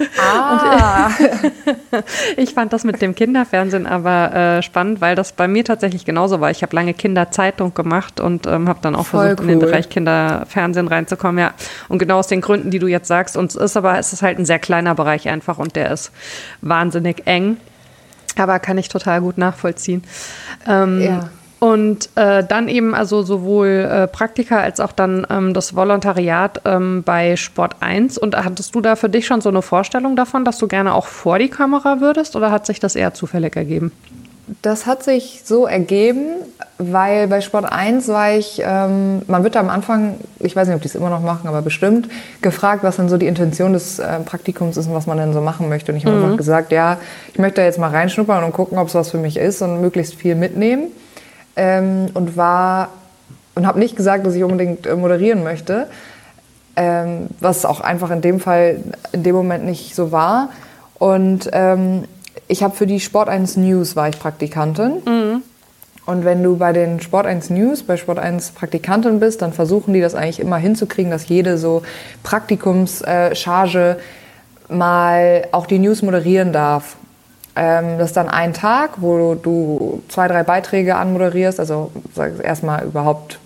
[0.20, 1.10] Ah.
[2.36, 6.40] ich fand das mit dem Kinderfernsehen aber äh, spannend, weil das bei mir tatsächlich genauso
[6.40, 6.50] war.
[6.50, 9.50] Ich habe lange Kinderzeitung gemacht und ähm, habe dann auch Voll versucht, cool.
[9.50, 11.38] in den Bereich Kinderfernsehen reinzukommen.
[11.38, 11.54] Ja,
[11.88, 13.36] und genau aus den Gründen, die du jetzt sagst.
[13.36, 16.12] Und es ist aber es ist halt ein sehr kleiner Bereich einfach und der ist
[16.60, 17.56] wahnsinnig eng.
[18.36, 20.04] Aber kann ich total gut nachvollziehen.
[20.66, 21.30] Ähm, ja.
[21.60, 27.02] Und äh, dann eben also sowohl äh, Praktika als auch dann ähm, das Volontariat ähm,
[27.04, 28.16] bei Sport 1.
[28.16, 31.04] Und hattest du da für dich schon so eine Vorstellung davon, dass du gerne auch
[31.04, 33.92] vor die Kamera würdest oder hat sich das eher zufällig ergeben?
[34.62, 36.28] Das hat sich so ergeben,
[36.78, 40.82] weil bei Sport 1 war ich, ähm, man wird am Anfang, ich weiß nicht, ob
[40.82, 42.08] die es immer noch machen, aber bestimmt,
[42.40, 45.42] gefragt, was denn so die Intention des äh, Praktikums ist und was man denn so
[45.42, 45.92] machen möchte.
[45.92, 46.24] Und ich habe mhm.
[46.24, 46.98] einfach gesagt, ja,
[47.34, 49.82] ich möchte da jetzt mal reinschnuppern und gucken, ob es was für mich ist und
[49.82, 50.88] möglichst viel mitnehmen
[51.56, 52.88] ähm, und war
[53.54, 55.86] und habe nicht gesagt, dass ich unbedingt äh, moderieren möchte,
[56.76, 58.80] ähm, was auch einfach in dem Fall
[59.12, 60.50] in dem Moment nicht so war.
[60.98, 62.04] Und ähm,
[62.48, 65.02] ich habe für die Sport 1 News war ich Praktikantin.
[65.04, 65.42] Mhm.
[66.06, 69.94] Und wenn du bei den Sport 1 News, bei Sport 1 Praktikantin bist, dann versuchen
[69.94, 71.82] die das eigentlich immer hinzukriegen, dass jede so
[72.22, 73.96] Praktikumscharge
[74.68, 76.96] mal auch die News moderieren darf.
[77.56, 81.90] Ähm, das ist dann ein Tag, wo du zwei, drei Beiträge anmoderierst, also
[82.42, 83.38] erstmal überhaupt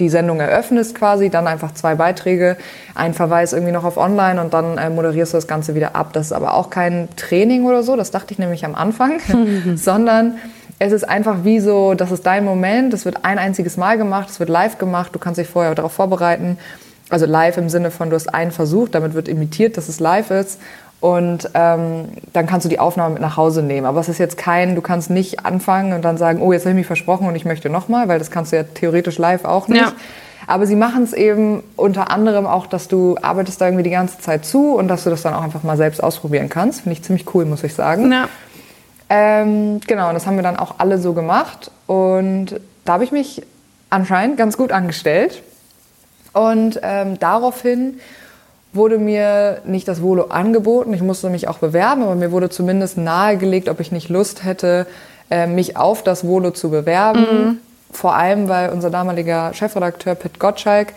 [0.00, 2.56] die Sendung eröffnest quasi, dann einfach zwei Beiträge,
[2.94, 6.12] ein Verweis irgendwie noch auf online und dann äh, moderierst du das Ganze wieder ab.
[6.12, 9.20] Das ist aber auch kein Training oder so, das dachte ich nämlich am Anfang,
[9.76, 10.36] sondern
[10.78, 14.30] es ist einfach wie so, das ist dein Moment, es wird ein einziges Mal gemacht,
[14.30, 16.58] es wird live gemacht, du kannst dich vorher darauf vorbereiten.
[17.10, 20.30] Also live im Sinne von, du hast einen Versuch, damit wird imitiert, dass es live
[20.30, 20.60] ist
[21.00, 23.86] und ähm, dann kannst du die Aufnahme mit nach Hause nehmen.
[23.86, 26.70] Aber es ist jetzt kein, du kannst nicht anfangen und dann sagen, oh, jetzt habe
[26.70, 29.68] ich mich versprochen und ich möchte nochmal, weil das kannst du ja theoretisch live auch
[29.68, 29.80] nicht.
[29.80, 29.92] Ja.
[30.46, 34.18] Aber sie machen es eben unter anderem auch, dass du arbeitest da irgendwie die ganze
[34.18, 36.82] Zeit zu und dass du das dann auch einfach mal selbst ausprobieren kannst.
[36.82, 38.10] Finde ich ziemlich cool, muss ich sagen.
[38.12, 38.28] Ja.
[39.08, 41.70] Ähm, genau, und das haben wir dann auch alle so gemacht.
[41.86, 43.42] Und da habe ich mich
[43.90, 45.42] anscheinend ganz gut angestellt.
[46.32, 48.00] Und ähm, daraufhin
[48.72, 52.98] wurde mir nicht das Volo angeboten, ich musste mich auch bewerben, aber mir wurde zumindest
[52.98, 54.86] nahegelegt, ob ich nicht Lust hätte,
[55.30, 57.20] äh, mich auf das Volo zu bewerben.
[57.20, 57.58] Mhm.
[57.92, 60.92] Vor allem, weil unser damaliger Chefredakteur Pitt Gottschalk,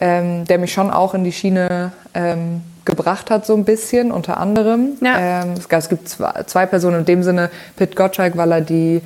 [0.00, 4.38] ähm, der mich schon auch in die Schiene ähm, gebracht hat, so ein bisschen, unter
[4.38, 4.94] anderem.
[5.00, 5.42] Ja.
[5.44, 7.50] Ähm, es, gibt zwei, Personen in dem Sinne.
[7.76, 9.00] Pitt Gottschalk, weil er die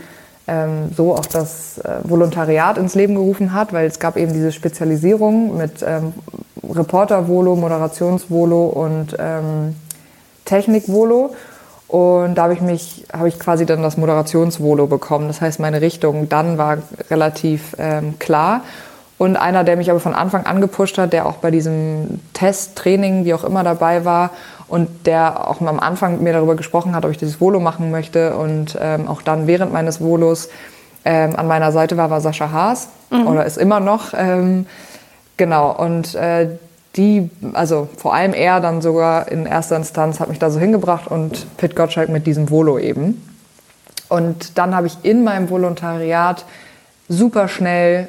[0.48, 4.52] ähm, so auch das äh, Volontariat ins Leben gerufen hat, weil es gab eben diese
[4.52, 6.12] Spezialisierung mit ähm,
[6.68, 9.74] Reporter-Volo, Moderations-Volo und ähm,
[10.44, 11.34] Technik-Volo.
[11.88, 15.28] Und da habe ich mich, habe ich quasi dann das Moderations-Volo bekommen.
[15.28, 16.78] Das heißt, meine Richtung dann war
[17.10, 18.62] relativ ähm, klar.
[19.18, 22.76] Und einer, der mich aber von Anfang an gepusht hat, der auch bei diesem Test,
[22.76, 24.30] Training, wie auch immer dabei war
[24.68, 27.90] und der auch am Anfang mit mir darüber gesprochen hat, ob ich dieses Volo machen
[27.90, 30.48] möchte und ähm, auch dann während meines Volos
[31.04, 33.26] ähm, an meiner Seite war, war Sascha Haas mhm.
[33.28, 34.12] oder ist immer noch.
[34.16, 34.66] Ähm,
[35.36, 36.48] genau, und äh,
[36.96, 41.06] die, also vor allem er dann sogar in erster Instanz hat mich da so hingebracht
[41.06, 43.22] und Pit Gottschalk mit diesem Volo eben.
[44.08, 46.44] Und dann habe ich in meinem Volontariat
[47.08, 48.08] super schnell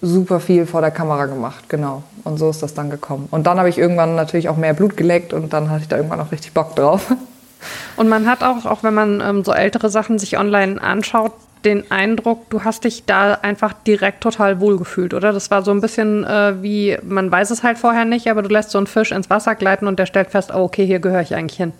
[0.00, 2.02] super viel vor der Kamera gemacht, genau.
[2.24, 3.28] Und so ist das dann gekommen.
[3.30, 5.96] Und dann habe ich irgendwann natürlich auch mehr Blut geleckt und dann hatte ich da
[5.96, 7.12] irgendwann auch richtig Bock drauf.
[7.96, 11.30] Und man hat auch, auch wenn man ähm, so ältere Sachen sich online anschaut,
[11.64, 15.32] den Eindruck, du hast dich da einfach direkt total wohlgefühlt, oder?
[15.32, 18.48] Das war so ein bisschen äh, wie, man weiß es halt vorher nicht, aber du
[18.48, 21.20] lässt so einen Fisch ins Wasser gleiten und der stellt fest, oh, okay, hier gehöre
[21.20, 21.72] ich eigentlich hin.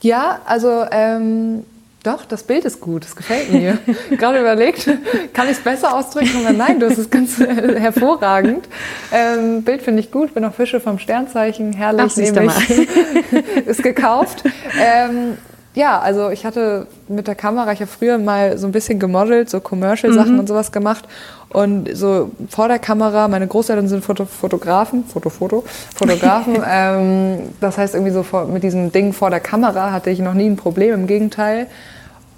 [0.00, 1.64] Ja, also ähm,
[2.06, 3.78] doch, das Bild ist gut, das gefällt mir.
[4.16, 4.88] Gerade überlegt,
[5.32, 6.56] kann ich es besser ausdrücken?
[6.56, 8.68] Nein, du hast es ganz hervorragend.
[9.12, 13.66] Ähm, Bild finde ich gut, bin auch Fische vom Sternzeichen, herrlich, Ach, nehme ich.
[13.66, 14.44] ist gekauft.
[14.80, 15.36] Ähm,
[15.76, 19.50] ja, also ich hatte mit der Kamera, ich habe früher mal so ein bisschen gemodelt,
[19.50, 20.38] so Commercial-Sachen mhm.
[20.38, 21.04] und sowas gemacht.
[21.50, 25.64] Und so vor der Kamera, meine Großeltern sind Foto Fotografen, Foto, Foto,
[25.94, 26.56] Fotografen.
[26.66, 30.34] ähm, das heißt, irgendwie so vor, mit diesem Ding vor der Kamera hatte ich noch
[30.34, 31.66] nie ein Problem, im Gegenteil.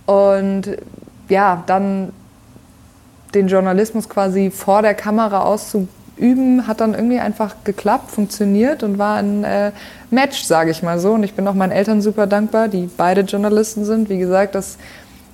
[0.08, 0.78] Und
[1.28, 2.14] ja, dann
[3.34, 9.18] den Journalismus quasi vor der Kamera auszuüben, hat dann irgendwie einfach geklappt, funktioniert und war
[9.18, 9.70] ein äh,
[10.10, 11.12] Match, sage ich mal so.
[11.12, 14.08] Und ich bin auch meinen Eltern super dankbar, die beide Journalisten sind.
[14.08, 14.78] Wie gesagt, das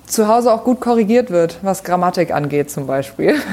[0.07, 3.35] zu Hause auch gut korrigiert wird, was Grammatik angeht zum Beispiel.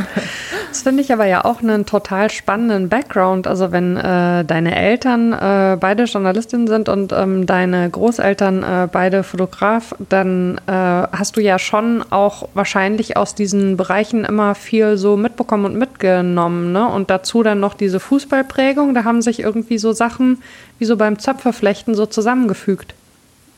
[0.72, 3.46] Das finde ich aber ja auch einen total spannenden Background.
[3.46, 9.22] Also wenn äh, deine Eltern äh, beide Journalistinnen sind und ähm, deine Großeltern äh, beide
[9.22, 15.18] Fotograf, dann äh, hast du ja schon auch wahrscheinlich aus diesen Bereichen immer viel so
[15.18, 16.72] mitbekommen und mitgenommen.
[16.72, 16.88] Ne?
[16.88, 18.94] Und dazu dann noch diese Fußballprägung.
[18.94, 20.42] Da haben sich irgendwie so Sachen
[20.78, 22.94] wie so beim Zöpfeflechten so zusammengefügt.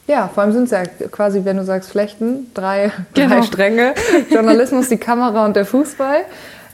[0.07, 3.37] Ja, vor allem sind es ja quasi, wenn du sagst Flechten, drei, genau.
[3.37, 3.95] drei Stränge.
[4.31, 6.25] Journalismus, die Kamera und der Fußball.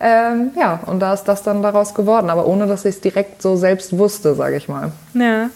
[0.00, 3.42] Ähm, ja, und da ist das dann daraus geworden, aber ohne dass ich es direkt
[3.42, 4.92] so selbst wusste, sage ich mal.
[5.12, 5.50] Ja.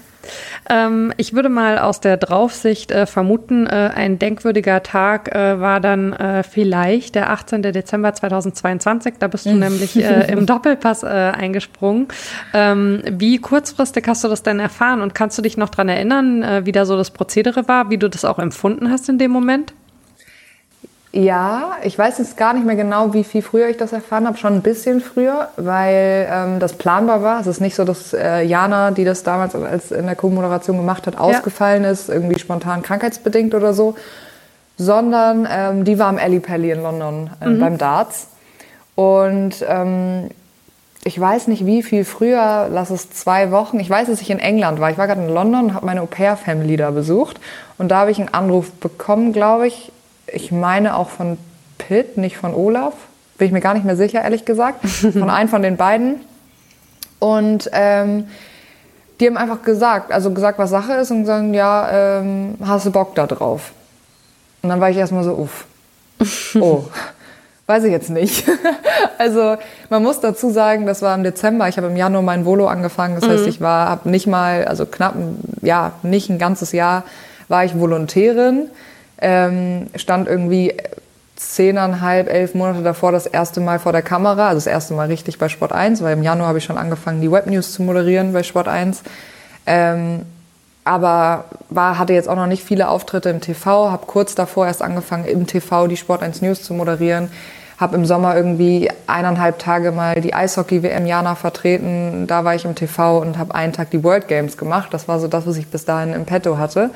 [0.69, 5.81] Ähm, ich würde mal aus der Draufsicht äh, vermuten, äh, ein denkwürdiger Tag äh, war
[5.81, 7.63] dann äh, vielleicht der 18.
[7.63, 9.15] Dezember 2022.
[9.19, 12.09] Da bist du nämlich äh, im Doppelpass äh, eingesprungen.
[12.53, 16.65] Ähm, wie kurzfristig hast du das denn erfahren und kannst du dich noch daran erinnern,
[16.65, 19.75] wie da so das Prozedere war, wie du das auch empfunden hast in dem Moment?
[21.17, 24.37] Ja, ich weiß jetzt gar nicht mehr genau, wie viel früher ich das erfahren habe,
[24.37, 27.41] schon ein bisschen früher, weil ähm, das planbar war.
[27.41, 31.07] Es ist nicht so, dass äh, Jana, die das damals als in der Co-Moderation gemacht
[31.07, 31.93] hat, ausgefallen ja.
[31.93, 33.95] ist, irgendwie spontan krankheitsbedingt oder so,
[34.77, 37.61] sondern ähm, die war am Alley Pally in London äh, mhm.
[37.61, 38.27] beim Darts.
[38.97, 40.31] Und ähm,
[41.05, 43.79] ich weiß nicht, wie viel früher, lass es zwei Wochen.
[43.79, 44.91] Ich weiß, dass ich in England war.
[44.91, 47.39] Ich war gerade in London und habe meine Au-pair-Family da besucht.
[47.79, 49.93] Und da habe ich einen Anruf bekommen, glaube ich,
[50.35, 51.39] ich meine auch von
[51.79, 52.95] Pitt, nicht von Olaf.
[53.39, 54.87] Bin ich mir gar nicht mehr sicher, ehrlich gesagt.
[55.13, 56.21] Von einem von den beiden.
[57.19, 58.29] Und ähm,
[59.19, 62.93] die haben einfach gesagt, also gesagt, was Sache ist und gesagt, ja, ähm, hast du
[62.93, 63.73] Bock da drauf?
[64.63, 65.67] Und dann war ich erstmal so, uff.
[66.61, 66.85] Oh,
[67.67, 68.49] weiß ich jetzt nicht.
[69.19, 69.57] also
[69.91, 71.69] man muss dazu sagen, das war im Dezember.
[71.69, 73.17] Ich habe im Januar mein Volo angefangen.
[73.17, 73.33] Das mhm.
[73.33, 75.15] heißt, ich war, habe nicht mal, also knapp,
[75.61, 77.03] ja, nicht ein ganzes Jahr
[77.49, 78.69] war ich Volontärin
[79.19, 80.75] ähm, stand irgendwie
[81.37, 85.39] zehneinhalb, elf Monate davor das erste Mal vor der Kamera, also das erste Mal richtig
[85.39, 88.43] bei Sport 1, weil im Januar habe ich schon angefangen, die Webnews zu moderieren bei
[88.43, 89.03] Sport 1.
[89.67, 90.23] Ähm,
[90.85, 94.83] aber war, hatte jetzt auch noch nicht viele Auftritte im TV, habe kurz davor erst
[94.83, 97.31] angefangen, im TV die Sport 1 News zu moderieren,
[97.79, 102.75] habe im Sommer irgendwie eineinhalb Tage mal die Eishockey-WM Jana vertreten, da war ich im
[102.75, 104.93] TV und habe einen Tag die World Games gemacht.
[104.93, 106.91] Das war so das, was ich bis dahin im Petto hatte.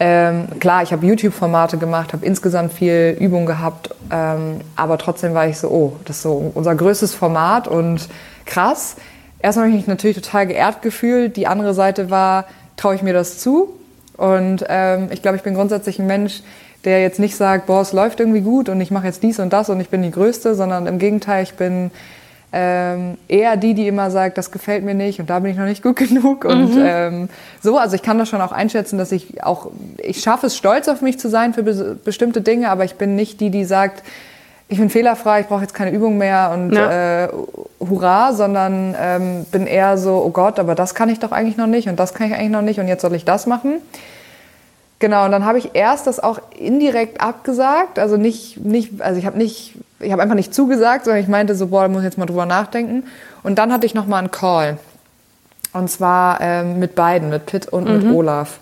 [0.00, 5.46] Ähm, klar, ich habe YouTube-Formate gemacht, habe insgesamt viel Übung gehabt, ähm, aber trotzdem war
[5.46, 8.08] ich so, oh, das ist so unser größtes Format und
[8.44, 8.96] krass.
[9.38, 11.36] Erstmal habe ich mich natürlich total geehrt gefühlt.
[11.36, 13.68] Die andere Seite war, traue ich mir das zu?
[14.16, 16.42] Und ähm, ich glaube, ich bin grundsätzlich ein Mensch,
[16.84, 19.52] der jetzt nicht sagt, boah, es läuft irgendwie gut und ich mache jetzt dies und
[19.52, 21.90] das und ich bin die Größte, sondern im Gegenteil, ich bin
[22.56, 25.64] ähm, eher die, die immer sagt, das gefällt mir nicht und da bin ich noch
[25.64, 26.84] nicht gut genug und mhm.
[26.86, 27.28] ähm,
[27.60, 27.78] so.
[27.78, 31.02] Also ich kann das schon auch einschätzen, dass ich auch, ich schaffe es, stolz auf
[31.02, 34.04] mich zu sein für be bestimmte Dinge, aber ich bin nicht die, die sagt,
[34.68, 37.24] ich bin fehlerfrei, ich brauche jetzt keine Übung mehr und ja.
[37.24, 37.28] äh,
[37.80, 41.66] hurra, sondern ähm, bin eher so, oh Gott, aber das kann ich doch eigentlich noch
[41.66, 43.80] nicht und das kann ich eigentlich noch nicht und jetzt soll ich das machen.
[45.04, 49.26] Genau, und dann habe ich erst das auch indirekt abgesagt, also nicht, nicht also ich
[49.26, 52.04] habe nicht ich habe einfach nicht zugesagt, sondern ich meinte so, boah, da muss ich
[52.06, 53.04] jetzt mal drüber nachdenken.
[53.42, 54.78] Und dann hatte ich noch mal einen Call.
[55.74, 57.96] Und zwar ähm, mit beiden, mit Pitt und mhm.
[57.96, 58.60] mit Olaf.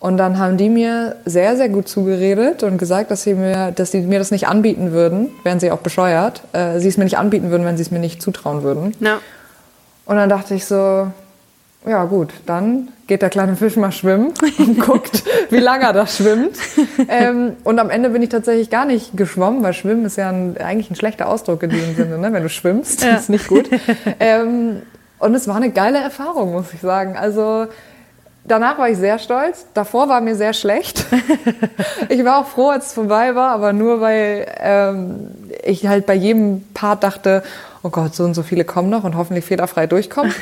[0.00, 3.92] Und dann haben die mir sehr, sehr gut zugeredet und gesagt, dass sie mir, dass
[3.92, 7.18] sie mir das nicht anbieten würden, wären sie auch bescheuert, äh, sie es mir nicht
[7.18, 8.92] anbieten würden, wenn sie es mir nicht zutrauen würden.
[8.98, 9.20] Ja.
[10.04, 11.12] Und dann dachte ich so,
[11.86, 16.06] ja gut, dann geht der kleine Fisch mal schwimmen und guckt, wie lange er da
[16.06, 16.56] schwimmt.
[17.08, 20.56] Ähm, und am Ende bin ich tatsächlich gar nicht geschwommen, weil Schwimmen ist ja ein,
[20.58, 22.32] eigentlich ein schlechter Ausdruck in diesem Sinne, ne?
[22.32, 23.16] wenn du schwimmst, ja.
[23.16, 23.68] ist nicht gut.
[24.18, 24.82] Ähm,
[25.18, 27.16] und es war eine geile Erfahrung, muss ich sagen.
[27.16, 27.66] Also
[28.44, 29.66] danach war ich sehr stolz.
[29.74, 31.06] Davor war mir sehr schlecht.
[32.08, 35.30] ich war auch froh, als es vorbei war, aber nur weil ähm,
[35.64, 37.42] ich halt bei jedem Part dachte,
[37.82, 40.34] oh Gott, so und so viele kommen noch und hoffentlich fehlerfrei durchkommen.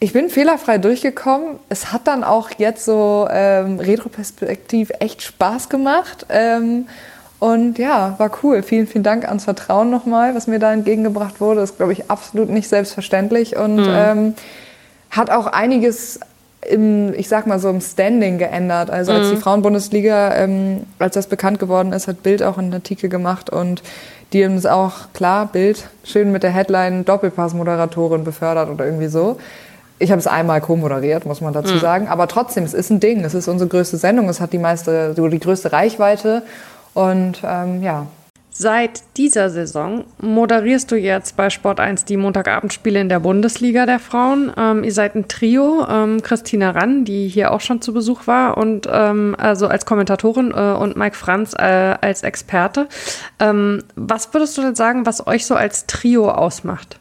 [0.00, 1.58] Ich bin fehlerfrei durchgekommen.
[1.68, 6.26] Es hat dann auch jetzt so ähm, retroperspektiv echt Spaß gemacht.
[6.28, 6.86] Ähm,
[7.40, 8.62] und ja, war cool.
[8.62, 11.60] Vielen, vielen Dank ans Vertrauen nochmal, was mir da entgegengebracht wurde.
[11.60, 13.88] Das ist, glaube ich, absolut nicht selbstverständlich und mhm.
[13.88, 14.34] ähm,
[15.10, 16.20] hat auch einiges
[16.62, 18.90] im, ich sag mal so, im Standing geändert.
[18.90, 19.30] Also als mhm.
[19.34, 23.82] die Frauenbundesliga, ähm, als das bekannt geworden ist, hat Bild auch einen Artikel gemacht und
[24.32, 29.38] die haben es auch, klar, Bild, schön mit der Headline Doppelpass-Moderatorin befördert oder irgendwie so.
[29.98, 31.80] Ich habe es einmal co-moderiert, muss man dazu mhm.
[31.80, 32.08] sagen.
[32.08, 33.24] Aber trotzdem, es ist ein Ding.
[33.24, 34.28] Es ist unsere größte Sendung.
[34.28, 36.42] Es hat die meiste, die größte Reichweite.
[36.94, 38.06] Und ähm, ja,
[38.60, 44.00] Seit dieser Saison moderierst du jetzt bei Sport 1 die Montagabendspiele in der Bundesliga der
[44.00, 44.52] Frauen.
[44.56, 48.56] Ähm, ihr seid ein Trio, ähm, Christina Rann, die hier auch schon zu Besuch war,
[48.56, 51.62] und ähm, also als Kommentatorin äh, und Mike Franz äh,
[52.00, 52.88] als Experte.
[53.38, 56.98] Ähm, was würdest du denn sagen, was euch so als Trio ausmacht?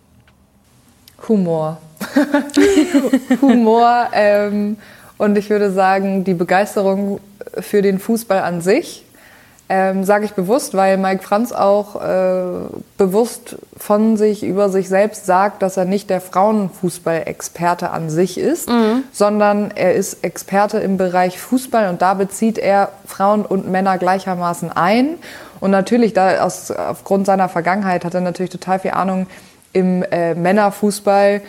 [1.27, 1.77] Humor.
[3.41, 4.77] Humor ähm,
[5.17, 7.19] und ich würde sagen, die Begeisterung
[7.59, 9.03] für den Fußball an sich
[9.69, 15.25] ähm, Sage ich bewusst, weil Mike Franz auch äh, bewusst von sich über sich selbst
[15.25, 19.03] sagt, dass er nicht der Frauenfußball-Experte an sich ist, mhm.
[19.11, 24.71] sondern er ist Experte im Bereich Fußball und da bezieht er Frauen und Männer gleichermaßen
[24.71, 25.15] ein.
[25.59, 29.27] Und natürlich, da aus, aufgrund seiner Vergangenheit hat er natürlich total viel Ahnung
[29.77, 31.41] im äh, Männerfußball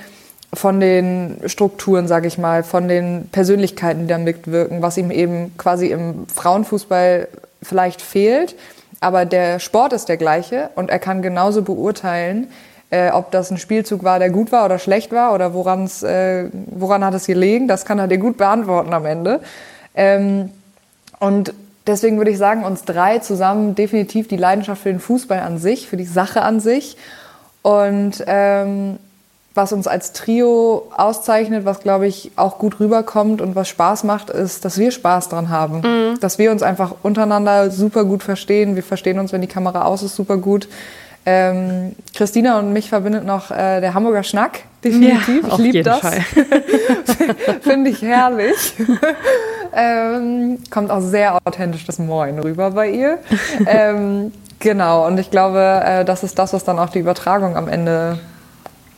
[0.52, 5.56] von den Strukturen, sage ich mal, von den Persönlichkeiten, die da mitwirken, was ihm eben
[5.56, 7.28] quasi im Frauenfußball
[7.62, 8.54] vielleicht fehlt,
[9.00, 12.48] aber der Sport ist der gleiche und er kann genauso beurteilen,
[12.90, 16.48] äh, ob das ein Spielzug war, der gut war oder schlecht war oder woran's, äh,
[16.66, 17.68] woran hat es gelegen.
[17.68, 19.40] Das kann er dir gut beantworten am Ende.
[19.94, 20.50] Ähm,
[21.20, 21.52] und
[21.86, 25.88] deswegen würde ich sagen, uns drei zusammen definitiv die Leidenschaft für den Fußball an sich,
[25.88, 26.96] für die Sache an sich.
[27.68, 28.98] Und ähm,
[29.52, 34.30] was uns als Trio auszeichnet, was glaube ich auch gut rüberkommt und was Spaß macht,
[34.30, 35.80] ist, dass wir Spaß dran haben.
[35.80, 36.20] Mhm.
[36.20, 38.74] Dass wir uns einfach untereinander super gut verstehen.
[38.74, 40.66] Wir verstehen uns, wenn die Kamera aus ist, super gut.
[41.26, 45.42] Ähm, Christina und mich verbindet noch äh, der Hamburger Schnack, definitiv.
[45.42, 46.00] Ja, ich liebe das.
[47.60, 48.74] Finde ich herrlich.
[49.74, 53.18] ähm, kommt auch sehr authentisch das Moin rüber bei ihr.
[53.66, 57.68] ähm, genau, und ich glaube, äh, das ist das, was dann auch die Übertragung am
[57.68, 58.18] Ende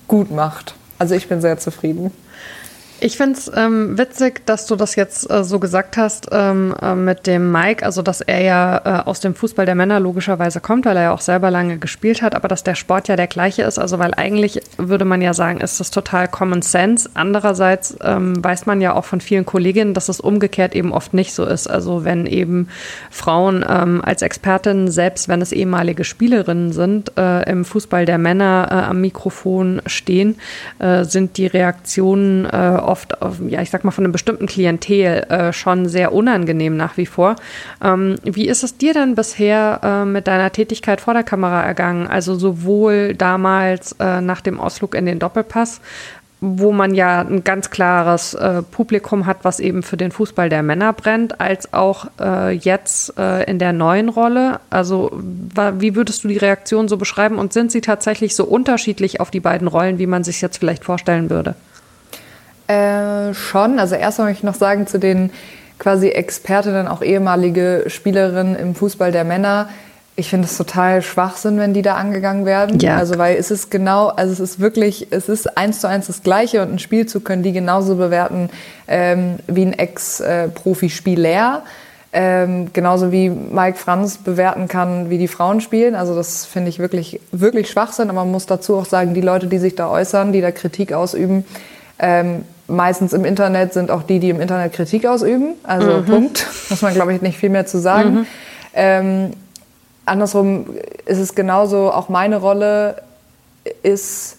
[0.09, 0.75] gut macht.
[0.99, 2.13] Also ich bin sehr zufrieden.
[3.03, 6.95] Ich finde es ähm, witzig, dass du das jetzt äh, so gesagt hast ähm, äh,
[6.95, 10.85] mit dem Mike, also dass er ja äh, aus dem Fußball der Männer logischerweise kommt,
[10.85, 13.63] weil er ja auch selber lange gespielt hat, aber dass der Sport ja der gleiche
[13.63, 13.79] ist.
[13.79, 17.09] Also weil eigentlich würde man ja sagen, ist das total Common Sense.
[17.15, 21.33] Andererseits ähm, weiß man ja auch von vielen Kolleginnen, dass es umgekehrt eben oft nicht
[21.33, 21.71] so ist.
[21.71, 22.69] Also wenn eben
[23.11, 28.69] Frauen ähm, als Expertinnen, selbst wenn es ehemalige Spielerinnen sind, äh, im Fußball der Männer
[28.71, 30.37] äh, am Mikrofon stehen,
[30.81, 32.47] äh, sind die Reaktionen
[32.91, 33.17] oft,
[33.49, 37.37] ja, ich sag mal, von einem bestimmten Klientel äh, schon sehr unangenehm nach wie vor.
[37.83, 42.07] Ähm, wie ist es dir denn bisher äh, mit deiner Tätigkeit vor der Kamera ergangen?
[42.09, 45.81] Also sowohl damals äh, nach dem Ausflug in den Doppelpass,
[46.41, 50.63] wo man ja ein ganz klares äh, Publikum hat, was eben für den Fußball der
[50.63, 54.59] Männer brennt, als auch äh, jetzt äh, in der neuen Rolle.
[54.71, 59.31] Also wie würdest du die Reaktion so beschreiben und sind sie tatsächlich so unterschiedlich auf
[59.31, 61.55] die beiden Rollen, wie man sich jetzt vielleicht vorstellen würde?
[62.71, 63.79] Äh, schon.
[63.79, 65.31] Also erst möchte ich noch sagen zu den
[65.79, 69.69] quasi Expertinnen, auch ehemalige Spielerinnen im Fußball der Männer.
[70.15, 72.79] Ich finde es total Schwachsinn, wenn die da angegangen werden.
[72.79, 72.97] Ja.
[72.97, 76.23] Also weil es ist genau, also es ist wirklich, es ist eins zu eins das
[76.23, 78.51] Gleiche und ein Spielzug können die genauso bewerten
[78.87, 81.63] ähm, wie ein Ex-Profispieler.
[82.13, 85.95] Ähm, genauso wie Mike Franz bewerten kann, wie die Frauen spielen.
[85.95, 88.11] Also das finde ich wirklich, wirklich Schwachsinn.
[88.11, 90.93] Aber man muss dazu auch sagen, die Leute, die sich da äußern, die da Kritik
[90.93, 91.45] ausüben,
[92.01, 95.55] ähm, meistens im Internet sind auch die, die im Internet Kritik ausüben.
[95.63, 96.07] Also mhm.
[96.07, 96.47] Punkt.
[96.71, 98.13] Muss man, glaube ich, nicht viel mehr zu sagen.
[98.13, 98.27] Mhm.
[98.75, 99.31] Ähm,
[100.07, 100.67] andersrum
[101.05, 103.03] ist es genauso, auch meine Rolle
[103.83, 104.39] ist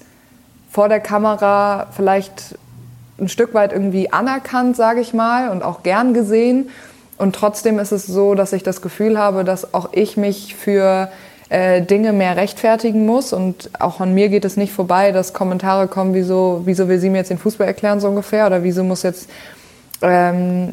[0.72, 2.56] vor der Kamera vielleicht
[3.20, 6.70] ein Stück weit irgendwie anerkannt, sage ich mal, und auch gern gesehen.
[7.18, 11.10] Und trotzdem ist es so, dass ich das Gefühl habe, dass auch ich mich für
[11.52, 13.34] äh, Dinge mehr rechtfertigen muss.
[13.34, 17.10] Und auch an mir geht es nicht vorbei, dass Kommentare kommen, wieso, wieso will sie
[17.10, 19.30] mir jetzt den Fußball erklären, so ungefähr, oder wieso muss jetzt
[20.02, 20.70] ähm,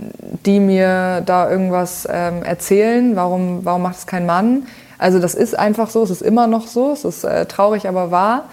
[0.47, 4.67] die mir da irgendwas ähm, erzählen, warum, warum macht es kein Mann?
[4.97, 8.11] Also das ist einfach so, es ist immer noch so, es ist äh, traurig, aber
[8.11, 8.45] wahr.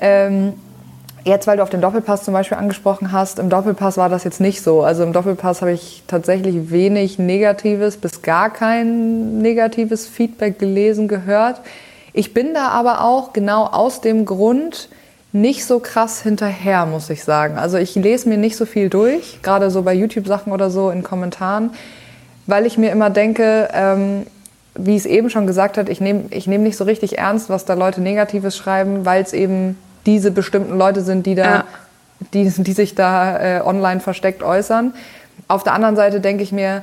[0.00, 0.54] Ähm,
[1.26, 4.40] Jetzt, weil du auf den Doppelpass zum Beispiel angesprochen hast, im Doppelpass war das jetzt
[4.40, 4.82] nicht so.
[4.82, 11.62] Also im Doppelpass habe ich tatsächlich wenig negatives bis gar kein negatives Feedback gelesen, gehört.
[12.12, 14.88] Ich bin da aber auch genau aus dem Grund
[15.32, 17.58] nicht so krass hinterher, muss ich sagen.
[17.58, 21.02] Also ich lese mir nicht so viel durch, gerade so bei YouTube-Sachen oder so in
[21.02, 21.70] Kommentaren,
[22.46, 24.26] weil ich mir immer denke, ähm,
[24.76, 27.64] wie es eben schon gesagt hat, ich nehme ich nehm nicht so richtig ernst, was
[27.64, 29.76] da Leute Negatives schreiben, weil es eben
[30.06, 31.64] diese bestimmten Leute sind, die da, ja.
[32.32, 34.94] die, die sich da äh, online versteckt äußern.
[35.48, 36.82] Auf der anderen Seite denke ich mir,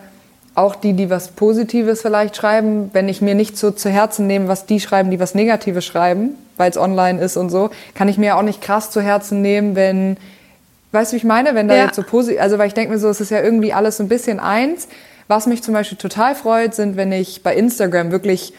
[0.55, 4.47] auch die, die was Positives vielleicht schreiben, wenn ich mir nicht so zu Herzen nehme,
[4.47, 8.17] was die schreiben, die was Negatives schreiben, weil es online ist und so, kann ich
[8.17, 10.17] mir auch nicht krass zu Herzen nehmen, wenn,
[10.91, 11.85] weißt du, wie ich meine, wenn da ja.
[11.85, 14.03] jetzt so positiv, also weil ich denke mir so, es ist ja irgendwie alles so
[14.03, 14.87] ein bisschen eins.
[15.27, 18.53] Was mich zum Beispiel total freut, sind, wenn ich bei Instagram wirklich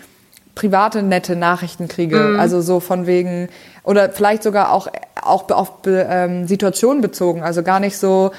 [0.55, 2.19] private, nette Nachrichten kriege.
[2.19, 2.41] Mhm.
[2.41, 3.49] Also so von wegen,
[3.83, 4.89] oder vielleicht sogar auch,
[5.21, 7.43] auch auf ähm, Situationen bezogen.
[7.43, 8.33] Also gar nicht so,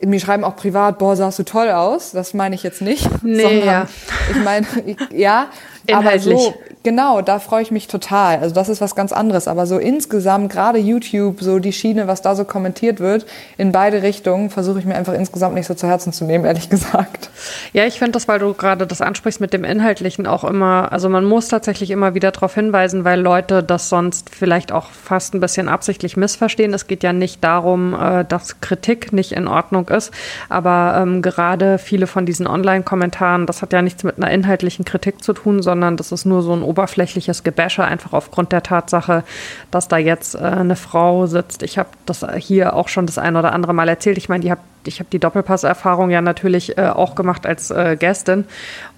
[0.00, 2.12] mir schreiben auch privat, boah, sahst du toll aus.
[2.12, 3.08] Das meine ich jetzt nicht.
[3.22, 3.86] Nee, sondern ja.
[4.30, 4.66] ich meine,
[5.12, 5.46] ja,
[5.88, 6.34] Inhaltlich.
[6.34, 8.38] aber so, genau, da freue ich mich total.
[8.38, 9.48] Also das ist was ganz anderes.
[9.48, 13.24] Aber so insgesamt, gerade YouTube, so die Schiene, was da so kommentiert wird,
[13.56, 16.68] in beide Richtungen, versuche ich mir einfach insgesamt nicht so zu Herzen zu nehmen, ehrlich
[16.68, 17.30] gesagt.
[17.72, 21.08] Ja, ich finde das, weil du gerade das ansprichst mit dem Inhaltlichen auch immer, also
[21.08, 25.40] man muss tatsächlich immer wieder darauf hinweisen, weil Leute das sonst vielleicht auch fast ein
[25.40, 26.74] bisschen absichtlich missverstehen.
[26.74, 30.12] Es geht ja nicht darum, äh, dass Kritik nicht in Ordnung ist,
[30.50, 35.24] aber ähm, gerade viele von diesen Online-Kommentaren, das hat ja nichts mit einer inhaltlichen Kritik
[35.24, 39.24] zu tun, sondern das ist nur so ein oberflächliches Gebäsche, einfach aufgrund der Tatsache,
[39.70, 41.62] dass da jetzt äh, eine Frau sitzt.
[41.62, 44.18] Ich habe das hier auch schon das ein oder andere Mal erzählt.
[44.18, 47.96] Ich meine, die hab, ich habe die Doppelpass-Erfahrung ja natürlich äh, auch gemacht als äh,
[47.98, 48.44] Gästin.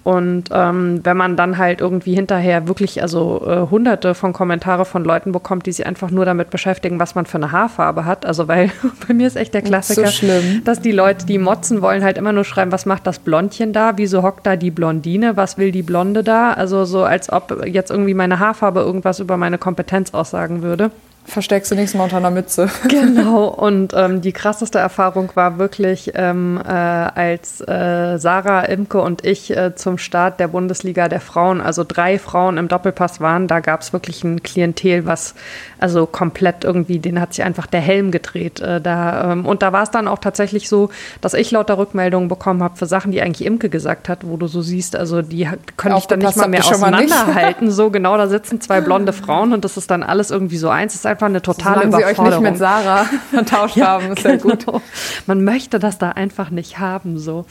[0.03, 5.03] Und ähm, wenn man dann halt irgendwie hinterher wirklich also äh, hunderte von Kommentare von
[5.03, 8.25] Leuten bekommt, die sich einfach nur damit beschäftigen, was man für eine Haarfarbe hat.
[8.25, 8.71] Also weil
[9.07, 10.27] bei mir ist echt der Klassiker, so
[10.65, 13.93] dass die Leute, die motzen wollen, halt immer nur schreiben, was macht das Blondchen da?
[13.97, 15.37] Wieso hockt da die Blondine?
[15.37, 16.53] Was will die Blonde da?
[16.53, 20.89] Also so als ob jetzt irgendwie meine Haarfarbe irgendwas über meine Kompetenz aussagen würde
[21.25, 22.69] versteckst du nächstes Mal unter einer Mütze.
[23.01, 29.25] Genau, und ähm, die krasseste Erfahrung war wirklich, ähm, äh, als äh, Sarah, Imke und
[29.25, 33.59] ich äh, zum Start der Bundesliga der Frauen, also drei Frauen im Doppelpass waren, da
[33.59, 35.35] gab es wirklich ein Klientel, was
[35.79, 38.59] also komplett irgendwie, den hat sich einfach der Helm gedreht.
[38.59, 40.89] Äh, da, ähm, und da war es dann auch tatsächlich so,
[41.21, 44.47] dass ich lauter Rückmeldungen bekommen habe für Sachen, die eigentlich Imke gesagt hat, wo du
[44.47, 47.71] so siehst, also die können ich dann nicht mal mehr auseinanderhalten.
[47.71, 50.93] so genau, da sitzen zwei blonde Frauen und das ist dann alles irgendwie so eins.
[50.93, 52.25] Es ist einfach eine totale Solange Überforderung.
[52.25, 54.35] Sie euch nicht mit Sarah vertauscht ja, haben, ist genau.
[54.35, 54.81] ja gut.
[55.27, 57.45] Man möchte das da einfach nicht haben, so.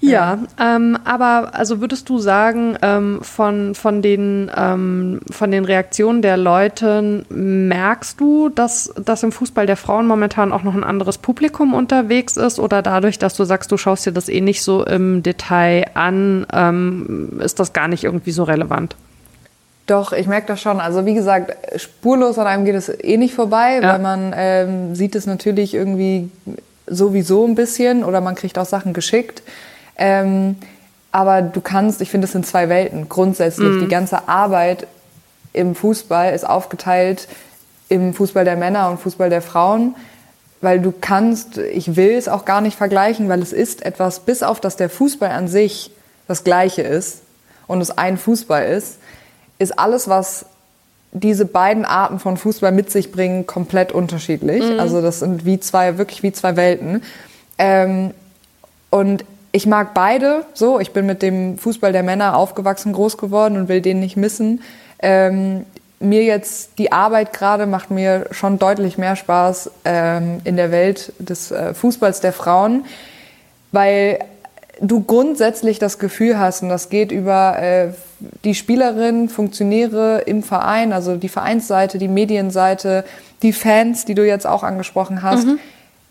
[0.00, 0.76] Ja, ja.
[0.76, 6.36] Ähm, aber also würdest du sagen, ähm, von, von, den, ähm, von den Reaktionen der
[6.36, 11.72] Leute merkst du, dass, dass im Fußball der Frauen momentan auch noch ein anderes Publikum
[11.72, 12.58] unterwegs ist?
[12.58, 16.46] Oder dadurch, dass du sagst, du schaust dir das eh nicht so im Detail an,
[16.52, 18.96] ähm, ist das gar nicht irgendwie so relevant?
[19.86, 20.80] Doch, ich merke das schon.
[20.80, 23.92] Also wie gesagt, spurlos an einem geht es eh nicht vorbei, ja.
[23.92, 26.30] weil man ähm, sieht es natürlich irgendwie
[26.86, 29.42] sowieso ein bisschen oder man kriegt auch Sachen geschickt.
[29.96, 30.56] Ähm,
[31.12, 33.08] aber du kannst, ich finde, es sind zwei Welten.
[33.08, 33.80] Grundsätzlich, mhm.
[33.80, 34.86] die ganze Arbeit
[35.52, 37.28] im Fußball ist aufgeteilt
[37.88, 39.94] im Fußball der Männer und Fußball der Frauen,
[40.60, 44.42] weil du kannst, ich will es auch gar nicht vergleichen, weil es ist etwas, bis
[44.42, 45.92] auf dass der Fußball an sich
[46.26, 47.22] das Gleiche ist
[47.66, 48.98] und es ein Fußball ist,
[49.58, 50.46] ist alles, was
[51.12, 54.62] diese beiden Arten von Fußball mit sich bringen, komplett unterschiedlich.
[54.62, 54.80] Mhm.
[54.80, 57.02] Also das sind wie zwei, wirklich wie zwei Welten.
[57.58, 58.12] Ähm,
[58.90, 60.78] und ich mag beide so.
[60.80, 64.62] Ich bin mit dem Fußball der Männer aufgewachsen, groß geworden und will den nicht missen.
[64.98, 65.64] Ähm,
[65.98, 71.12] mir jetzt die Arbeit gerade macht mir schon deutlich mehr Spaß ähm, in der Welt
[71.18, 72.84] des äh, Fußballs der Frauen,
[73.72, 74.18] weil
[74.80, 77.88] du grundsätzlich das Gefühl hast, und das geht über äh,
[78.44, 83.04] die Spielerinnen, Funktionäre im Verein, also die Vereinsseite, die Medienseite,
[83.42, 85.46] die Fans, die du jetzt auch angesprochen hast.
[85.46, 85.58] Mhm.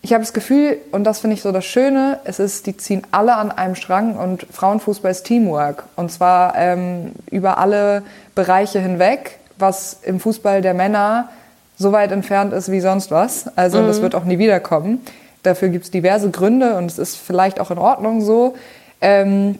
[0.02, 3.02] Ich habe das Gefühl, und das finde ich so das Schöne, es ist, die ziehen
[3.10, 5.84] alle an einem Strang und Frauenfußball ist Teamwork.
[5.96, 8.02] Und zwar ähm, über alle
[8.36, 11.30] Bereiche hinweg, was im Fußball der Männer
[11.76, 13.50] so weit entfernt ist wie sonst was.
[13.56, 13.88] Also mhm.
[13.88, 15.00] das wird auch nie wiederkommen.
[15.46, 18.54] Dafür gibt es diverse Gründe und es ist vielleicht auch in Ordnung so.
[19.00, 19.58] Ähm,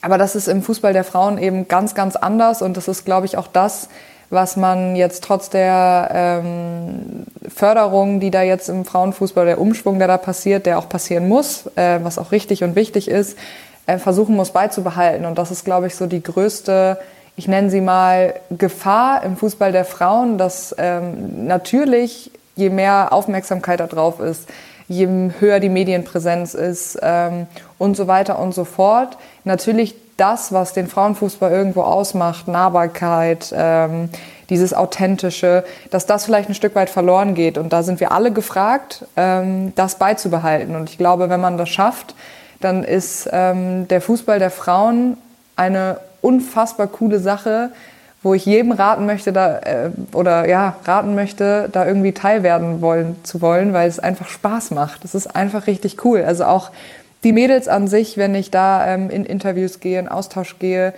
[0.00, 3.26] aber das ist im Fußball der Frauen eben ganz, ganz anders und das ist, glaube
[3.26, 3.88] ich, auch das,
[4.30, 10.06] was man jetzt trotz der ähm, Förderung, die da jetzt im Frauenfußball, der Umschwung, der
[10.06, 13.38] da passiert, der auch passieren muss, äh, was auch richtig und wichtig ist,
[13.86, 15.24] äh, versuchen muss beizubehalten.
[15.24, 16.98] Und das ist, glaube ich, so die größte,
[17.36, 23.80] ich nenne sie mal, Gefahr im Fußball der Frauen, dass ähm, natürlich, je mehr Aufmerksamkeit
[23.80, 24.48] da drauf ist,
[24.88, 25.06] je
[25.38, 27.46] höher die Medienpräsenz ist ähm,
[27.78, 29.18] und so weiter und so fort.
[29.44, 34.08] Natürlich das, was den Frauenfußball irgendwo ausmacht, Nahbarkeit, ähm,
[34.50, 37.58] dieses Authentische, dass das vielleicht ein Stück weit verloren geht.
[37.58, 40.74] Und da sind wir alle gefragt, ähm, das beizubehalten.
[40.74, 42.14] Und ich glaube, wenn man das schafft,
[42.60, 45.16] dann ist ähm, der Fußball der Frauen
[45.54, 47.70] eine unfassbar coole Sache,
[48.22, 53.16] wo ich jedem raten möchte, da äh, oder ja raten möchte, da irgendwie teilwerden wollen
[53.22, 55.04] zu wollen, weil es einfach Spaß macht.
[55.04, 56.22] Das ist einfach richtig cool.
[56.24, 56.70] Also auch
[57.24, 60.94] die Mädels an sich, wenn ich da ähm, in Interviews gehe, in Austausch gehe,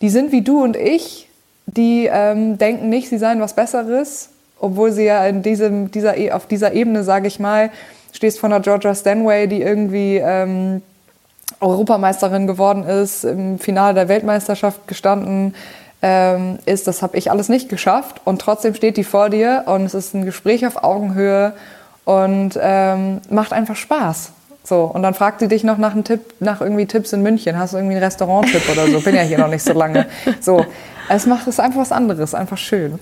[0.00, 1.28] die sind wie du und ich,
[1.66, 6.32] die ähm, denken nicht, sie seien was Besseres, obwohl sie ja in diesem, dieser, e,
[6.32, 7.70] auf dieser Ebene, sage ich mal,
[8.12, 10.82] stehst von der Georgia Stanway, die irgendwie ähm,
[11.60, 15.54] Europameisterin geworden ist, im Finale der Weltmeisterschaft gestanden
[16.02, 19.84] ähm, ist, das habe ich alles nicht geschafft und trotzdem steht die vor dir und
[19.84, 21.52] es ist ein Gespräch auf Augenhöhe
[22.04, 24.32] und ähm, macht einfach Spaß.
[24.70, 27.58] So, und dann fragt sie dich noch nach einem Tipp, nach irgendwie Tipps in München.
[27.58, 29.00] Hast du irgendwie einen Restaurant-Tipp oder so?
[29.00, 30.06] Bin ja hier noch nicht so lange.
[30.40, 30.64] So,
[31.08, 33.00] es macht es einfach was anderes, einfach schön.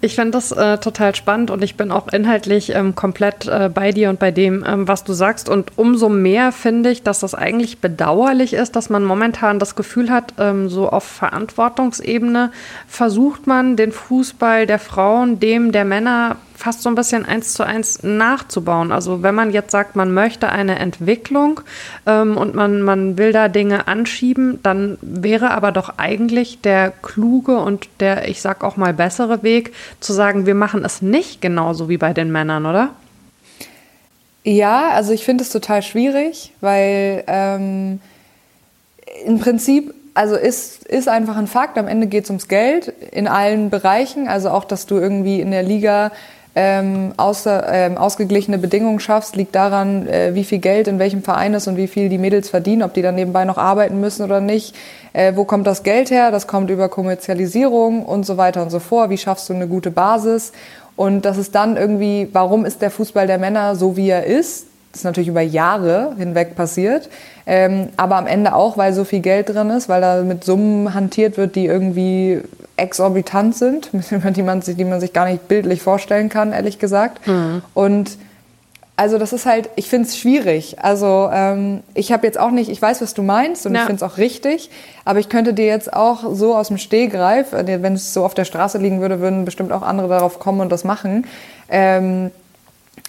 [0.00, 3.92] Ich finde das äh, total spannend und ich bin auch inhaltlich ähm, komplett äh, bei
[3.92, 5.48] dir und bei dem, ähm, was du sagst.
[5.48, 10.10] Und umso mehr finde ich, dass das eigentlich bedauerlich ist, dass man momentan das Gefühl
[10.10, 12.50] hat, ähm, so auf Verantwortungsebene
[12.88, 17.62] versucht man den Fußball der Frauen dem der Männer fast so ein bisschen eins zu
[17.62, 18.90] eins nachzubauen.
[18.90, 21.60] Also wenn man jetzt sagt, man möchte eine Entwicklung
[22.06, 27.58] ähm, und man, man will da Dinge anschieben, dann wäre aber doch eigentlich der kluge
[27.58, 31.90] und der, ich sag auch mal, bessere Weg zu sagen, wir machen es nicht genauso
[31.90, 32.94] wie bei den Männern, oder?
[34.42, 38.00] Ja, also ich finde es total schwierig, weil ähm,
[39.26, 41.76] im Prinzip also ist, ist einfach ein Fakt.
[41.76, 44.28] Am Ende geht es ums Geld in allen Bereichen.
[44.28, 46.12] Also auch, dass du irgendwie in der Liga
[46.56, 51.54] ähm, außer, ähm, ausgeglichene Bedingungen schaffst, liegt daran, äh, wie viel Geld in welchem Verein
[51.54, 54.40] ist und wie viel die Mädels verdienen, ob die dann nebenbei noch arbeiten müssen oder
[54.40, 54.74] nicht.
[55.12, 56.30] Äh, wo kommt das Geld her?
[56.30, 59.10] Das kommt über Kommerzialisierung und so weiter und so fort.
[59.10, 60.52] Wie schaffst du eine gute Basis?
[60.96, 64.66] Und das ist dann irgendwie, warum ist der Fußball der Männer so, wie er ist?
[64.94, 67.08] Das ist natürlich über Jahre hinweg passiert.
[67.46, 70.94] Ähm, aber am Ende auch, weil so viel Geld drin ist, weil da mit Summen
[70.94, 72.40] hantiert wird, die irgendwie
[72.76, 73.90] exorbitant sind,
[74.36, 77.26] die man, sich, die man sich gar nicht bildlich vorstellen kann, ehrlich gesagt.
[77.26, 77.62] Mhm.
[77.74, 78.18] Und
[78.94, 80.76] also das ist halt, ich finde es schwierig.
[80.78, 83.80] Also ähm, ich habe jetzt auch nicht, ich weiß, was du meinst und ja.
[83.80, 84.70] ich finde es auch richtig,
[85.04, 88.34] aber ich könnte dir jetzt auch so aus dem Stehgreif, äh, wenn es so auf
[88.34, 91.26] der Straße liegen würde, würden bestimmt auch andere darauf kommen und das machen.
[91.68, 92.30] Ähm,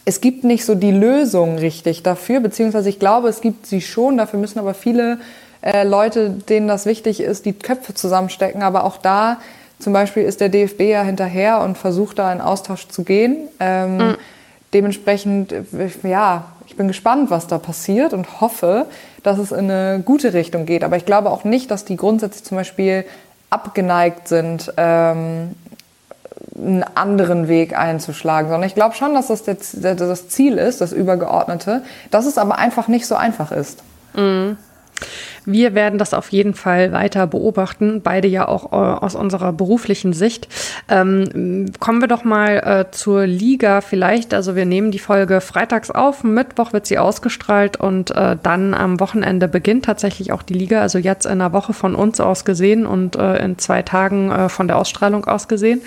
[0.05, 4.17] es gibt nicht so die Lösung richtig dafür, beziehungsweise ich glaube, es gibt sie schon,
[4.17, 5.19] dafür müssen aber viele
[5.61, 8.61] äh, Leute, denen das wichtig ist, die Köpfe zusammenstecken.
[8.61, 9.37] Aber auch da
[9.79, 13.49] zum Beispiel ist der DFB ja hinterher und versucht da in Austausch zu gehen.
[13.59, 14.15] Ähm, mhm.
[14.73, 15.63] Dementsprechend, äh,
[16.03, 18.85] ja, ich bin gespannt, was da passiert und hoffe,
[19.23, 20.83] dass es in eine gute Richtung geht.
[20.83, 23.05] Aber ich glaube auch nicht, dass die grundsätzlich zum Beispiel
[23.49, 25.55] abgeneigt sind, ähm,
[26.55, 31.83] einen anderen Weg einzuschlagen, sondern ich glaube schon, dass das das Ziel ist, das Übergeordnete,
[32.11, 33.83] dass es aber einfach nicht so einfach ist.
[34.15, 34.57] Mhm.
[35.45, 40.11] Wir werden das auf jeden Fall weiter beobachten, beide ja auch äh, aus unserer beruflichen
[40.13, 40.47] Sicht.
[40.89, 44.33] Ähm, kommen wir doch mal äh, zur Liga vielleicht.
[44.33, 48.99] Also wir nehmen die Folge freitags auf, Mittwoch wird sie ausgestrahlt und äh, dann am
[48.99, 50.81] Wochenende beginnt tatsächlich auch die Liga.
[50.81, 54.49] Also jetzt in einer Woche von uns aus gesehen und äh, in zwei Tagen äh,
[54.49, 55.81] von der Ausstrahlung aus gesehen.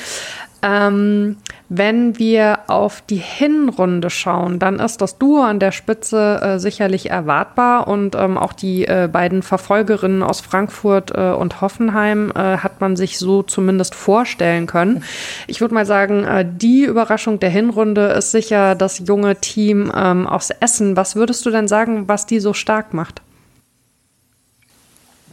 [0.63, 1.37] Ähm,
[1.69, 7.11] wenn wir auf die Hinrunde schauen, dann ist das Duo an der Spitze äh, sicherlich
[7.11, 12.81] erwartbar und ähm, auch die äh, beiden Verfolgerinnen aus Frankfurt äh, und Hoffenheim äh, hat
[12.81, 15.05] man sich so zumindest vorstellen können.
[15.47, 20.27] Ich würde mal sagen, äh, die Überraschung der Hinrunde ist sicher das junge Team ähm,
[20.27, 20.97] aus Essen.
[20.97, 23.21] Was würdest du denn sagen, was die so stark macht?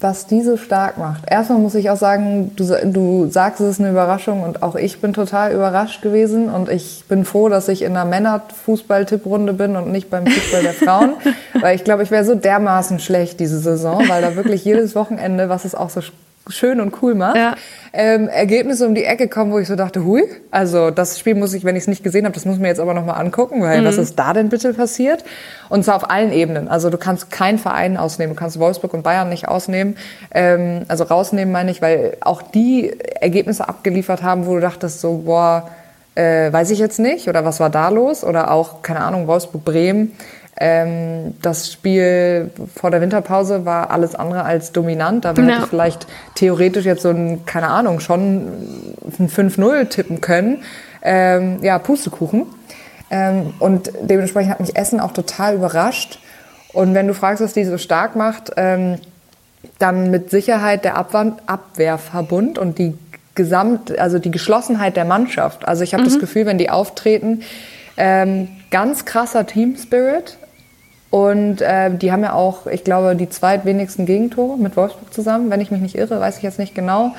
[0.06, 1.24] Was die so stark macht.
[1.28, 5.02] Erstmal muss ich auch sagen, du, du sagst, es ist eine Überraschung und auch ich
[5.02, 9.92] bin total überrascht gewesen und ich bin froh, dass ich in einer Männer-Fußball-Tipprunde bin und
[9.92, 11.14] nicht beim Fußball der Frauen,
[11.60, 15.50] weil ich glaube, ich wäre so dermaßen schlecht diese Saison, weil da wirklich jedes Wochenende,
[15.50, 16.02] was es auch so
[16.50, 17.56] schön und cool macht, ja.
[17.94, 21.54] ähm, Ergebnisse um die Ecke kommen, wo ich so dachte, hui, also das Spiel muss
[21.54, 23.62] ich, wenn ich es nicht gesehen habe, das muss ich mir jetzt aber nochmal angucken,
[23.62, 23.86] weil mhm.
[23.86, 25.24] was ist da denn bitte passiert?
[25.70, 26.68] Und zwar auf allen Ebenen.
[26.68, 29.98] Also du kannst keinen Verein ausnehmen, du kannst Wolfsburg und Bayern nicht ausnehmen,
[30.32, 35.24] ähm, also rausnehmen meine ich, weil auch die Ergebnisse abgeliefert haben, wo du dachtest so,
[35.26, 35.70] boah,
[36.16, 40.14] äh, weiß ich jetzt nicht oder was war da los oder auch, keine Ahnung, Wolfsburg-Bremen
[40.58, 45.26] ähm, das Spiel vor der Winterpause war alles andere als dominant.
[45.26, 45.44] Da ja.
[45.44, 48.48] hätte ich vielleicht theoretisch jetzt so ein, keine Ahnung, schon
[49.20, 50.64] ein 5-0 tippen können.
[51.02, 52.46] Ähm, ja, Pustekuchen.
[53.12, 56.20] Ähm, und dementsprechend hat mich Essen auch total überrascht.
[56.74, 58.98] Und wenn du fragst, was die so stark macht, ähm,
[59.80, 62.98] dann mit Sicherheit der Abwand Abwehrverbund und die
[63.36, 65.68] Gesamt, also die Geschlossenheit der Mannschaft.
[65.68, 66.08] Also ich habe mhm.
[66.08, 67.42] das Gefühl, wenn die auftreten,
[67.98, 70.38] ähm, ganz krasser Team Spirit.
[71.16, 75.50] Und äh, die haben ja auch, ich glaube, die zweitwenigsten Gegentore mit Wolfsburg zusammen.
[75.50, 77.14] Wenn ich mich nicht irre, weiß ich jetzt nicht genau.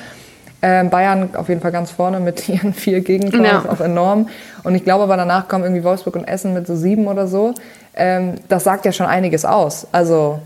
[0.61, 3.61] Ähm, Bayern auf jeden Fall ganz vorne mit ihren vier Gegentoren, ja.
[3.61, 4.29] ist auch enorm.
[4.65, 7.55] Und ich glaube aber danach kommen irgendwie Wolfsburg und Essen mit so sieben oder so.
[7.95, 9.87] Ähm, das sagt ja schon einiges aus.
[9.93, 10.41] Also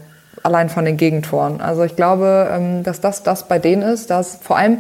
[0.45, 1.61] allein von den Gegentoren.
[1.61, 4.79] Also ich glaube, ähm, dass das das bei denen ist, dass vor allem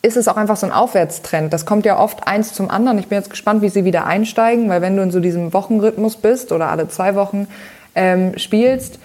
[0.00, 1.52] ist es auch einfach so ein Aufwärtstrend.
[1.52, 2.98] Das kommt ja oft eins zum anderen.
[2.98, 6.16] Ich bin jetzt gespannt, wie sie wieder einsteigen, weil wenn du in so diesem Wochenrhythmus
[6.16, 7.46] bist oder alle zwei Wochen,
[7.94, 8.98] ähm, spielst,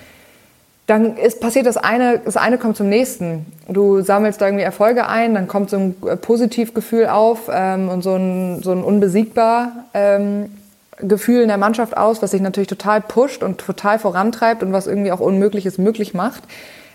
[0.87, 3.45] dann ist passiert das eine, das eine kommt zum nächsten.
[3.67, 8.03] Du sammelst da irgendwie Erfolge ein, dann kommt so ein äh, Positivgefühl auf ähm, und
[8.03, 10.51] so ein, so ein unbesiegbar ähm,
[10.99, 14.87] Gefühl in der Mannschaft aus, was sich natürlich total pusht und total vorantreibt und was
[14.87, 16.43] irgendwie auch Unmögliches möglich macht.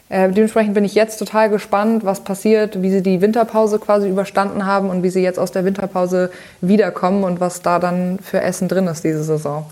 [0.09, 4.67] Äh, dementsprechend bin ich jetzt total gespannt, was passiert, wie sie die Winterpause quasi überstanden
[4.67, 6.31] haben und wie sie jetzt aus der Winterpause
[6.61, 9.67] wiederkommen und was da dann für Essen drin ist diese Saison.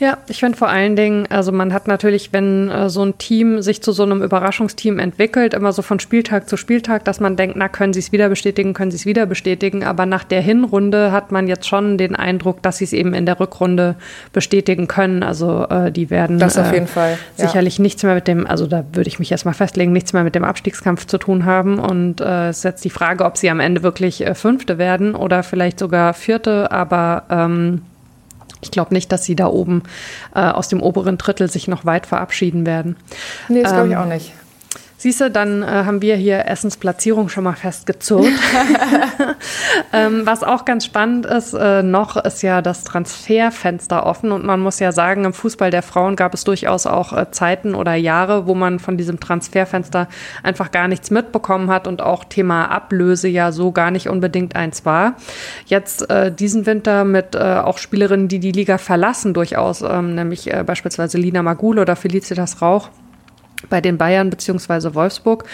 [0.00, 3.62] Ja, ich finde vor allen Dingen, also man hat natürlich, wenn äh, so ein Team
[3.62, 7.56] sich zu so einem Überraschungsteam entwickelt, immer so von Spieltag zu Spieltag, dass man denkt,
[7.56, 9.82] na, können sie es wieder bestätigen, können sie es wieder bestätigen.
[9.82, 13.26] Aber nach der Hinrunde hat man jetzt schon den Eindruck, dass sie es eben in
[13.26, 13.96] der Rückrunde
[14.32, 15.24] bestätigen können.
[15.24, 17.18] Also äh, die werden das auf jeden äh, Fall.
[17.36, 17.46] Ja.
[17.46, 20.36] sicherlich nichts mehr mit dem, also da würde ich mich erstmal festlegen, nichts mehr mit
[20.36, 21.80] dem Abstiegskampf zu tun haben.
[21.80, 25.16] Und äh, es ist jetzt die Frage, ob sie am Ende wirklich äh, Fünfte werden
[25.16, 27.82] oder vielleicht sogar Vierte, aber ähm,
[28.60, 29.82] ich glaube nicht, dass sie da oben
[30.34, 32.96] äh, aus dem oberen Drittel sich noch weit verabschieden werden.
[33.48, 34.32] Nee, das glaube ich ähm, auch nicht.
[35.00, 38.36] Siehst du, dann äh, haben wir hier Essensplatzierung schon mal festgezogen.
[39.92, 44.58] ähm, was auch ganz spannend ist, äh, noch ist ja das Transferfenster offen und man
[44.58, 48.48] muss ja sagen, im Fußball der Frauen gab es durchaus auch äh, Zeiten oder Jahre,
[48.48, 50.08] wo man von diesem Transferfenster
[50.42, 54.84] einfach gar nichts mitbekommen hat und auch Thema Ablöse ja so gar nicht unbedingt eins
[54.84, 55.14] war.
[55.66, 60.52] Jetzt äh, diesen Winter mit äh, auch Spielerinnen, die die Liga verlassen durchaus, ähm, nämlich
[60.52, 62.90] äh, beispielsweise Lina Magul oder Felicitas Rauch
[63.68, 65.44] bei den Bayern beziehungsweise Wolfsburg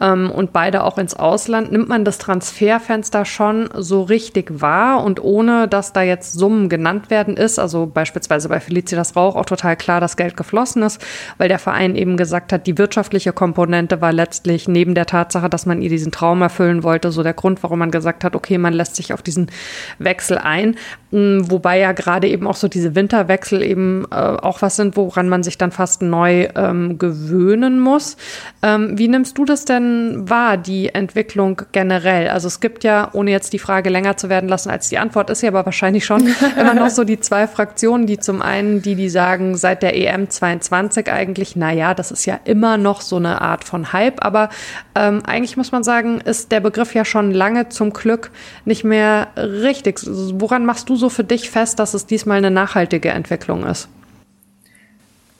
[0.00, 5.02] ähm, und beide auch ins Ausland, nimmt man das Transferfenster schon so richtig wahr?
[5.02, 9.46] Und ohne, dass da jetzt Summen genannt werden ist, also beispielsweise bei Felicitas Rauch auch
[9.46, 11.04] total klar, dass Geld geflossen ist,
[11.38, 15.66] weil der Verein eben gesagt hat, die wirtschaftliche Komponente war letztlich neben der Tatsache, dass
[15.66, 18.72] man ihr diesen Traum erfüllen wollte, so der Grund, warum man gesagt hat, okay, man
[18.72, 19.50] lässt sich auf diesen
[19.98, 20.76] Wechsel ein,
[21.14, 25.42] wobei ja gerade eben auch so diese Winterwechsel eben äh, auch was sind, woran man
[25.42, 28.16] sich dann fast neu ähm, gewöhnen muss.
[28.62, 32.28] Ähm, wie nimmst du das denn wahr, die Entwicklung generell?
[32.28, 35.30] Also es gibt ja, ohne jetzt die Frage länger zu werden lassen als die Antwort
[35.30, 36.26] ist ja aber wahrscheinlich schon
[36.58, 40.28] immer noch so die zwei Fraktionen, die zum einen, die, die sagen, seit der EM
[40.28, 44.48] 22 eigentlich, naja, das ist ja immer noch so eine Art von Hype, aber
[44.96, 48.30] ähm, eigentlich muss man sagen, ist der Begriff ja schon lange zum Glück
[48.64, 50.00] nicht mehr richtig.
[50.04, 53.88] Woran machst du so für dich fest, dass es diesmal eine nachhaltige Entwicklung ist?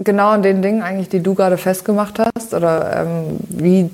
[0.01, 3.91] genau an den Dingen eigentlich, die du gerade festgemacht hast, oder ähm, wie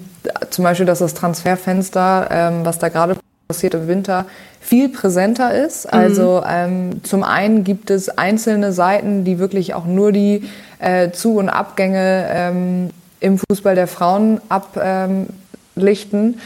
[0.51, 3.17] zum Beispiel, dass das Transferfenster, ähm, was da gerade
[3.49, 4.27] passiert im Winter,
[4.61, 5.87] viel präsenter ist.
[5.87, 5.99] Mhm.
[5.99, 10.49] Also ähm, zum einen gibt es einzelne Seiten, die wirklich auch nur die
[10.79, 12.91] äh, Zu- und Abgänge ähm,
[13.21, 16.41] im Fußball der Frauen ablichten.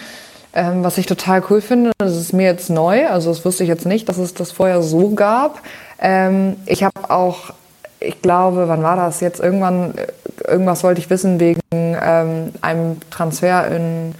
[0.54, 3.68] Ähm, was ich total cool finde, das ist mir jetzt neu, also das wusste ich
[3.68, 5.60] jetzt nicht, dass es das vorher so gab.
[5.98, 7.52] Ähm, ich habe auch
[8.04, 9.40] ich glaube, wann war das jetzt?
[9.40, 9.94] Irgendwann,
[10.46, 14.14] irgendwas wollte ich wissen wegen ähm, einem Transfer in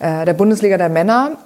[0.00, 1.38] äh, der Bundesliga der Männer.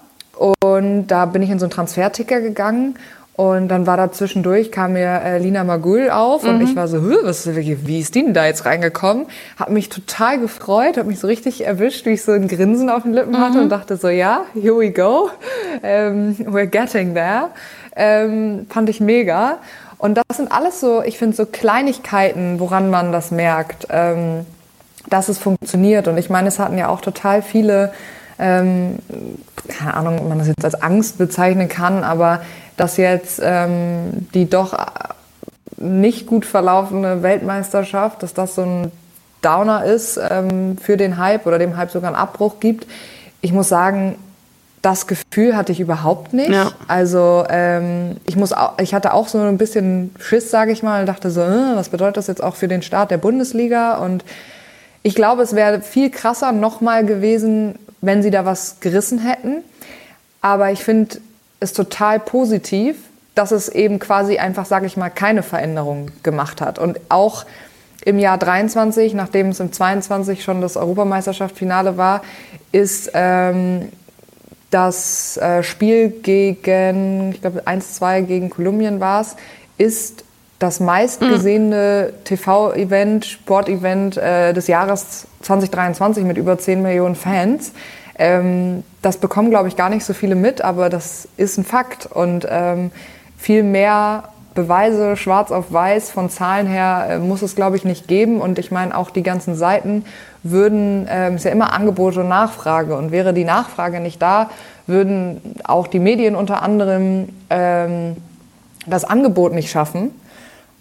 [0.60, 2.96] Und da bin ich in so einen Transferticker gegangen
[3.38, 6.64] und dann war da zwischendurch, kam mir äh, Lina Magul auf und mhm.
[6.64, 9.26] ich war so, was, wie ist die denn da jetzt reingekommen?
[9.56, 13.04] Hab mich total gefreut, hab mich so richtig erwischt, wie ich so ein Grinsen auf
[13.04, 13.38] den Lippen mhm.
[13.38, 15.30] hatte und dachte so, ja, here we go,
[15.84, 17.50] ähm, we're getting there.
[17.94, 19.58] Ähm, fand ich mega.
[19.98, 24.46] Und das sind alles so, ich finde, so Kleinigkeiten, woran man das merkt, ähm,
[25.10, 26.08] dass es funktioniert.
[26.08, 27.92] Und ich meine, es hatten ja auch total viele,
[28.40, 28.98] ähm,
[29.68, 32.40] keine Ahnung, ob man das jetzt als Angst bezeichnen kann, aber
[32.78, 34.74] dass jetzt ähm, die doch
[35.76, 38.92] nicht gut verlaufende Weltmeisterschaft, dass das so ein
[39.42, 42.86] Downer ist ähm, für den Hype oder dem Hype sogar einen Abbruch gibt.
[43.40, 44.16] Ich muss sagen,
[44.82, 46.50] das Gefühl hatte ich überhaupt nicht.
[46.50, 46.72] Ja.
[46.86, 51.00] Also ähm, ich muss, auch, ich hatte auch so ein bisschen Schiss, sage ich mal,
[51.00, 53.98] und dachte so, äh, was bedeutet das jetzt auch für den Start der Bundesliga?
[53.98, 54.24] Und
[55.02, 59.62] ich glaube, es wäre viel krasser nochmal gewesen, wenn sie da was gerissen hätten.
[60.40, 61.18] Aber ich finde
[61.60, 62.96] es total positiv,
[63.34, 66.78] dass es eben quasi einfach, sage ich mal, keine Veränderung gemacht hat.
[66.78, 67.44] Und auch
[68.04, 72.22] im Jahr 23, nachdem es im 22 schon das Europameisterschaftsfinale war,
[72.72, 73.88] ist ähm,
[74.70, 79.36] das äh, Spiel gegen, ich glaube 1-2 gegen Kolumbien war es,
[79.78, 80.24] ist
[80.58, 82.24] das meistgesehene mhm.
[82.24, 87.72] TV-Event, Sportevent äh, des Jahres 2023 mit über 10 Millionen Fans.
[88.18, 92.06] Ähm, das bekommen, glaube ich, gar nicht so viele mit, aber das ist ein Fakt.
[92.06, 92.90] Und ähm,
[93.36, 98.08] viel mehr Beweise schwarz auf weiß von Zahlen her äh, muss es, glaube ich, nicht
[98.08, 98.40] geben.
[98.40, 100.04] Und ich meine, auch die ganzen Seiten
[100.42, 102.96] würden, ähm, ist ja immer Angebot und Nachfrage.
[102.96, 104.50] Und wäre die Nachfrage nicht da,
[104.88, 108.16] würden auch die Medien unter anderem ähm,
[108.86, 110.10] das Angebot nicht schaffen.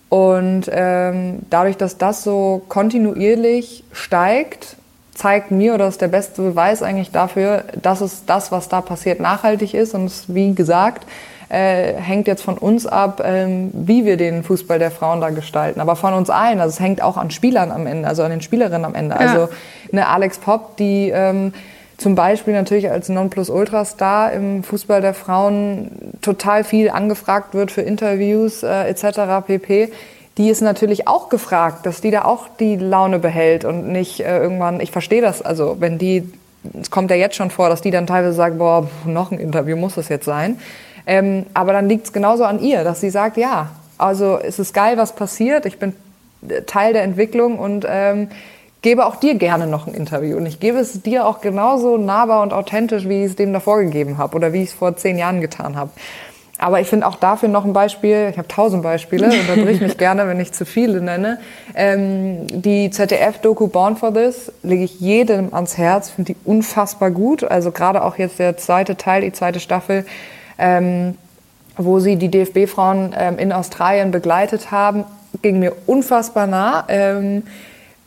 [0.10, 4.78] Und ähm, dadurch, dass das so kontinuierlich steigt,
[5.18, 9.20] zeigt mir, oder ist der beste Beweis eigentlich dafür, dass es das, was da passiert,
[9.20, 9.96] nachhaltig ist.
[9.96, 11.08] Und es, wie gesagt,
[11.50, 15.82] äh, hängt jetzt von uns ab, ähm, wie wir den Fußball der Frauen da gestalten.
[15.82, 16.60] Aber von uns allen.
[16.60, 19.16] Also es hängt auch an Spielern am Ende, also an den Spielerinnen am Ende.
[19.16, 19.22] Ja.
[19.22, 19.50] Also
[19.92, 21.54] eine Alex Popp, die ähm,
[21.98, 28.62] zum Beispiel natürlich als Nonplusultra-Star im Fußball der Frauen total viel angefragt wird für Interviews
[28.62, 29.48] äh, etc.
[29.48, 29.92] pp.
[30.38, 34.38] Die ist natürlich auch gefragt, dass die da auch die Laune behält und nicht äh,
[34.38, 36.32] irgendwann, ich verstehe das, also wenn die,
[36.80, 39.76] es kommt ja jetzt schon vor, dass die dann teilweise sagen, boah, noch ein Interview
[39.76, 40.60] muss das jetzt sein.
[41.08, 44.74] Ähm, aber dann liegt es genauso an ihr, dass sie sagt, ja, also es ist
[44.74, 45.94] geil, was passiert, ich bin
[46.68, 48.30] Teil der Entwicklung und ähm,
[48.82, 50.38] gebe auch dir gerne noch ein Interview.
[50.38, 53.82] Und ich gebe es dir auch genauso nahbar und authentisch, wie ich es dem davor
[53.82, 55.90] gegeben habe oder wie ich es vor zehn Jahren getan habe.
[56.60, 60.28] Aber ich finde auch dafür noch ein Beispiel, ich habe tausend Beispiele, unterbrich mich gerne,
[60.28, 61.40] wenn ich zu viele nenne.
[61.76, 67.44] Ähm, die ZDF-Doku Born for This lege ich jedem ans Herz, finde die unfassbar gut.
[67.44, 70.06] Also gerade auch jetzt der zweite Teil, die zweite Staffel,
[70.58, 71.16] ähm,
[71.78, 75.04] wo sie die DFB-Frauen ähm, in Australien begleitet haben,
[75.44, 76.86] ging mir unfassbar nah.
[76.88, 77.44] Ähm,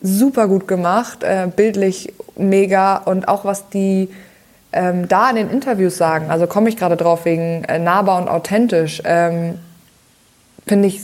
[0.03, 4.09] super gut gemacht, äh, bildlich mega und auch was die
[4.72, 8.28] ähm, da in den Interviews sagen, also komme ich gerade drauf wegen äh, nahbar und
[8.28, 9.58] authentisch, ähm,
[10.66, 11.00] finde ich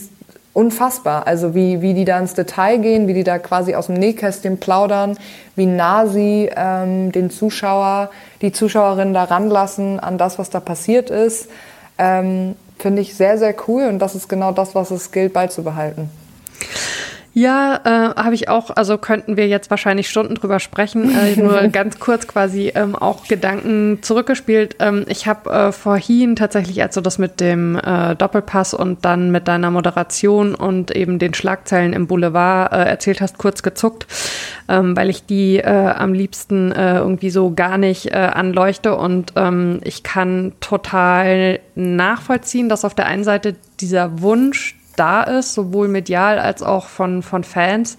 [0.53, 1.27] unfassbar.
[1.27, 4.59] Also wie, wie die da ins Detail gehen, wie die da quasi aus dem Nähkästchen
[4.59, 5.17] plaudern,
[5.55, 8.09] wie nah sie ähm, den Zuschauer,
[8.41, 11.49] die Zuschauerinnen da ranlassen an das, was da passiert ist,
[11.97, 16.09] ähm, finde ich sehr, sehr cool und das ist genau das, was es gilt beizubehalten.
[17.37, 21.15] Ja, äh, habe ich auch, also könnten wir jetzt wahrscheinlich Stunden drüber sprechen.
[21.15, 24.77] Äh, nur ganz kurz quasi ähm, auch Gedanken zurückgespielt.
[24.79, 29.29] Ähm, ich habe äh, vorhin tatsächlich, als du das mit dem äh, Doppelpass und dann
[29.29, 34.07] mit deiner Moderation und eben den Schlagzeilen im Boulevard äh, erzählt hast, kurz gezuckt,
[34.67, 38.95] ähm, weil ich die äh, am liebsten äh, irgendwie so gar nicht äh, anleuchte.
[38.95, 45.53] Und ähm, ich kann total nachvollziehen, dass auf der einen Seite dieser Wunsch da ist,
[45.53, 47.97] sowohl medial als auch von, von Fans,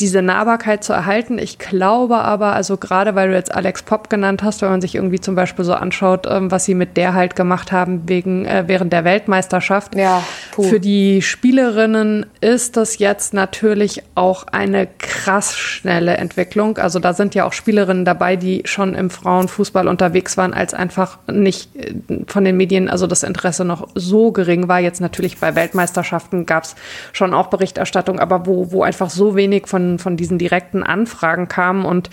[0.00, 1.38] diese Nahbarkeit zu erhalten.
[1.38, 4.94] Ich glaube aber, also gerade weil du jetzt Alex Pop genannt hast, wenn man sich
[4.94, 8.64] irgendwie zum Beispiel so anschaut, ähm, was sie mit der halt gemacht haben wegen, äh,
[8.66, 9.94] während der Weltmeisterschaft.
[9.94, 10.22] Ja,
[10.52, 16.76] Für die Spielerinnen ist das jetzt natürlich auch eine krass schnelle Entwicklung.
[16.78, 21.18] Also da sind ja auch Spielerinnen dabei, die schon im Frauenfußball unterwegs waren, als einfach
[21.26, 21.94] nicht äh,
[22.26, 24.80] von den Medien, also das Interesse noch so gering war.
[24.80, 26.76] Jetzt natürlich bei Weltmeisterschaften gab es
[27.12, 31.84] schon auch Berichterstattung, aber wo, wo einfach so wenig von von, diesen direkten Anfragen kamen.
[31.84, 32.10] Und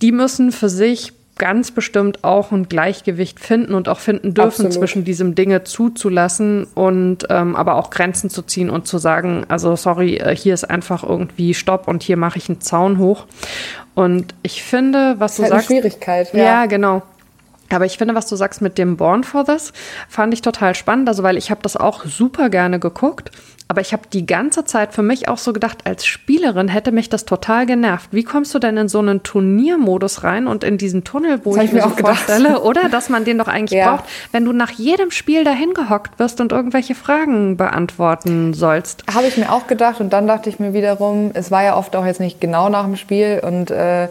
[0.00, 4.72] die müssen für sich ganz bestimmt auch ein Gleichgewicht finden und auch finden dürfen Absolut.
[4.72, 9.76] zwischen diesem Dinge zuzulassen und ähm, aber auch Grenzen zu ziehen und zu sagen, also
[9.76, 13.26] sorry, äh, hier ist einfach irgendwie Stopp und hier mache ich einen Zaun hoch.
[13.94, 16.34] Und ich finde, was das du halt sagst, eine Schwierigkeit.
[16.34, 16.42] Ja.
[16.42, 17.02] ja, genau.
[17.70, 19.72] Aber ich finde, was du sagst mit dem Born for This,
[20.08, 23.30] fand ich total spannend, also weil ich habe das auch super gerne geguckt.
[23.70, 27.10] Aber ich habe die ganze Zeit für mich auch so gedacht, als Spielerin hätte mich
[27.10, 28.08] das total genervt.
[28.12, 31.64] Wie kommst du denn in so einen Turniermodus rein und in diesen Tunnel, wo das
[31.66, 33.90] ich mir so vorstelle, oder dass man den doch eigentlich ja.
[33.90, 39.04] braucht, wenn du nach jedem Spiel dahin gehockt wirst und irgendwelche Fragen beantworten sollst?
[39.12, 41.94] Habe ich mir auch gedacht und dann dachte ich mir wiederum, es war ja oft
[41.94, 44.08] auch jetzt nicht genau nach dem Spiel und äh,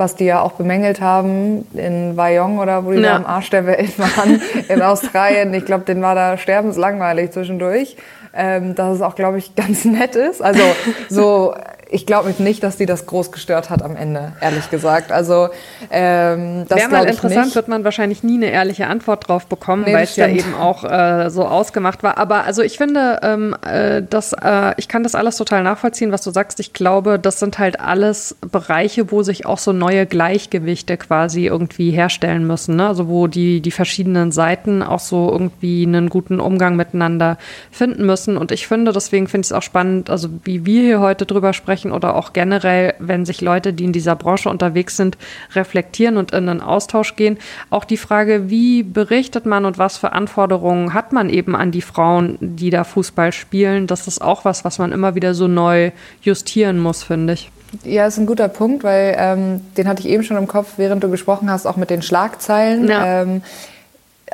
[0.00, 3.10] was die ja auch bemängelt haben in Wyong oder wo die ja.
[3.10, 5.54] da am Arsch der Welt waren in Australien.
[5.54, 7.96] Ich glaube, den war da sterbenslangweilig zwischendurch
[8.34, 10.42] ähm, dass es auch, glaube ich, ganz nett ist.
[10.42, 10.62] Also
[11.08, 11.54] so
[11.92, 15.10] ich glaube nicht, dass die das groß gestört hat am Ende, ehrlich gesagt.
[15.10, 15.48] Also
[15.90, 17.56] ähm, das wäre mal interessant, nicht.
[17.56, 20.84] wird man wahrscheinlich nie eine ehrliche Antwort drauf bekommen, nee, weil es ja eben auch
[20.84, 22.16] äh, so ausgemacht war.
[22.18, 26.22] Aber also ich finde, ähm, äh, dass äh, ich kann das alles total nachvollziehen, was
[26.22, 26.60] du sagst.
[26.60, 31.90] Ich glaube, das sind halt alles Bereiche, wo sich auch so neue Gleichgewichte quasi irgendwie
[31.90, 32.76] herstellen müssen.
[32.76, 32.86] Ne?
[32.86, 37.36] Also wo die die verschiedenen Seiten auch so irgendwie einen guten Umgang miteinander
[37.70, 38.36] finden müssen.
[38.36, 41.52] Und ich finde, deswegen finde ich es auch spannend, also wie wir hier heute drüber
[41.52, 45.16] sprechen sprechen oder auch generell, wenn sich Leute, die in dieser Branche unterwegs sind,
[45.54, 47.38] reflektieren und in einen Austausch gehen.
[47.70, 51.82] Auch die Frage, wie berichtet man und was für Anforderungen hat man eben an die
[51.82, 55.90] Frauen, die da Fußball spielen, das ist auch was, was man immer wieder so neu
[56.22, 57.50] justieren muss, finde ich.
[57.84, 61.04] Ja, ist ein guter Punkt, weil ähm, den hatte ich eben schon im Kopf, während
[61.04, 62.88] du gesprochen hast, auch mit den Schlagzeilen.
[62.88, 63.22] Ja.
[63.22, 63.42] Ähm,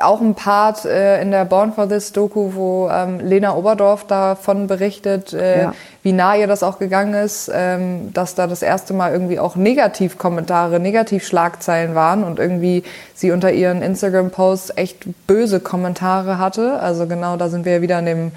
[0.01, 4.67] auch ein Part äh, in der Born for This Doku, wo ähm, Lena Oberdorf davon
[4.67, 5.73] berichtet, äh, ja.
[6.03, 9.55] wie nah ihr das auch gegangen ist, ähm, dass da das erste Mal irgendwie auch
[9.55, 12.83] Negativkommentare, Negativschlagzeilen waren und irgendwie
[13.15, 16.79] sie unter ihren Instagram-Posts echt böse Kommentare hatte.
[16.79, 18.31] Also genau, da sind wir ja wieder an dem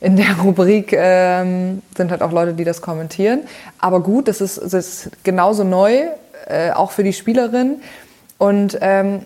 [0.00, 3.42] in der Rubrik ähm, sind halt auch Leute, die das kommentieren.
[3.78, 6.08] Aber gut, das ist, das ist genauso neu,
[6.48, 7.76] äh, auch für die Spielerin.
[8.36, 9.24] Und ähm,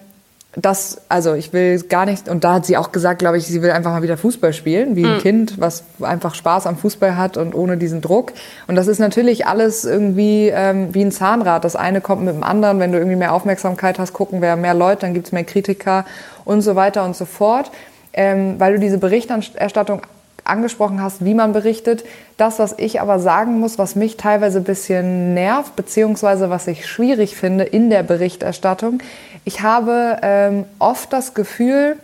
[0.56, 3.60] das, also ich will gar nicht, und da hat sie auch gesagt, glaube ich, sie
[3.60, 5.20] will einfach mal wieder Fußball spielen, wie ein mhm.
[5.20, 8.32] Kind, was einfach Spaß am Fußball hat und ohne diesen Druck.
[8.66, 11.64] Und das ist natürlich alles irgendwie ähm, wie ein Zahnrad.
[11.64, 12.80] Das eine kommt mit dem anderen.
[12.80, 16.06] Wenn du irgendwie mehr Aufmerksamkeit hast, gucken wir mehr Leute, dann gibt's mehr Kritiker
[16.46, 17.70] und so weiter und so fort.
[18.14, 20.00] Ähm, weil du diese Berichterstattung
[20.48, 22.04] angesprochen hast, wie man berichtet.
[22.36, 26.86] Das, was ich aber sagen muss, was mich teilweise ein bisschen nervt, beziehungsweise was ich
[26.86, 29.00] schwierig finde in der Berichterstattung,
[29.44, 31.96] ich habe ähm, oft das Gefühl,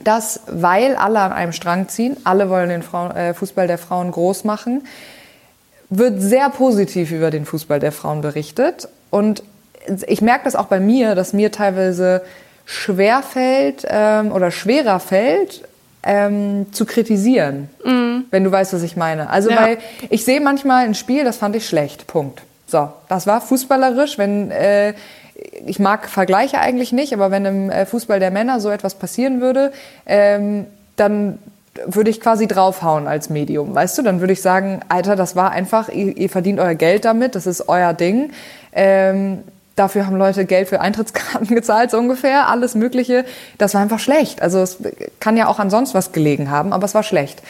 [0.00, 4.10] dass, weil alle an einem Strang ziehen, alle wollen den Frauen, äh, Fußball der Frauen
[4.10, 4.86] groß machen,
[5.90, 8.88] wird sehr positiv über den Fußball der Frauen berichtet.
[9.10, 9.42] Und
[10.06, 12.22] ich merke das auch bei mir, dass mir teilweise
[12.64, 15.62] schwer fällt ähm, oder schwerer fällt,
[16.06, 18.24] ähm, zu kritisieren, mhm.
[18.30, 19.28] wenn du weißt, was ich meine.
[19.28, 19.60] Also ja.
[19.60, 19.78] weil
[20.08, 22.06] ich sehe manchmal ein Spiel, das fand ich schlecht.
[22.06, 22.42] Punkt.
[22.66, 24.94] So, das war fußballerisch, wenn äh,
[25.66, 29.40] ich mag Vergleiche eigentlich nicht, aber wenn im äh, Fußball der Männer so etwas passieren
[29.40, 29.72] würde,
[30.06, 31.38] ähm, dann
[31.84, 34.02] würde ich quasi draufhauen als Medium, weißt du?
[34.02, 37.46] Dann würde ich sagen, Alter, das war einfach, ihr, ihr verdient euer Geld damit, das
[37.46, 38.30] ist euer Ding.
[38.72, 39.42] Ähm,
[39.76, 43.26] Dafür haben Leute Geld für Eintrittskarten gezahlt, so ungefähr, alles Mögliche.
[43.58, 44.42] Das war einfach schlecht.
[44.42, 44.78] Also es
[45.20, 47.42] kann ja auch an sonst was gelegen haben, aber es war schlecht.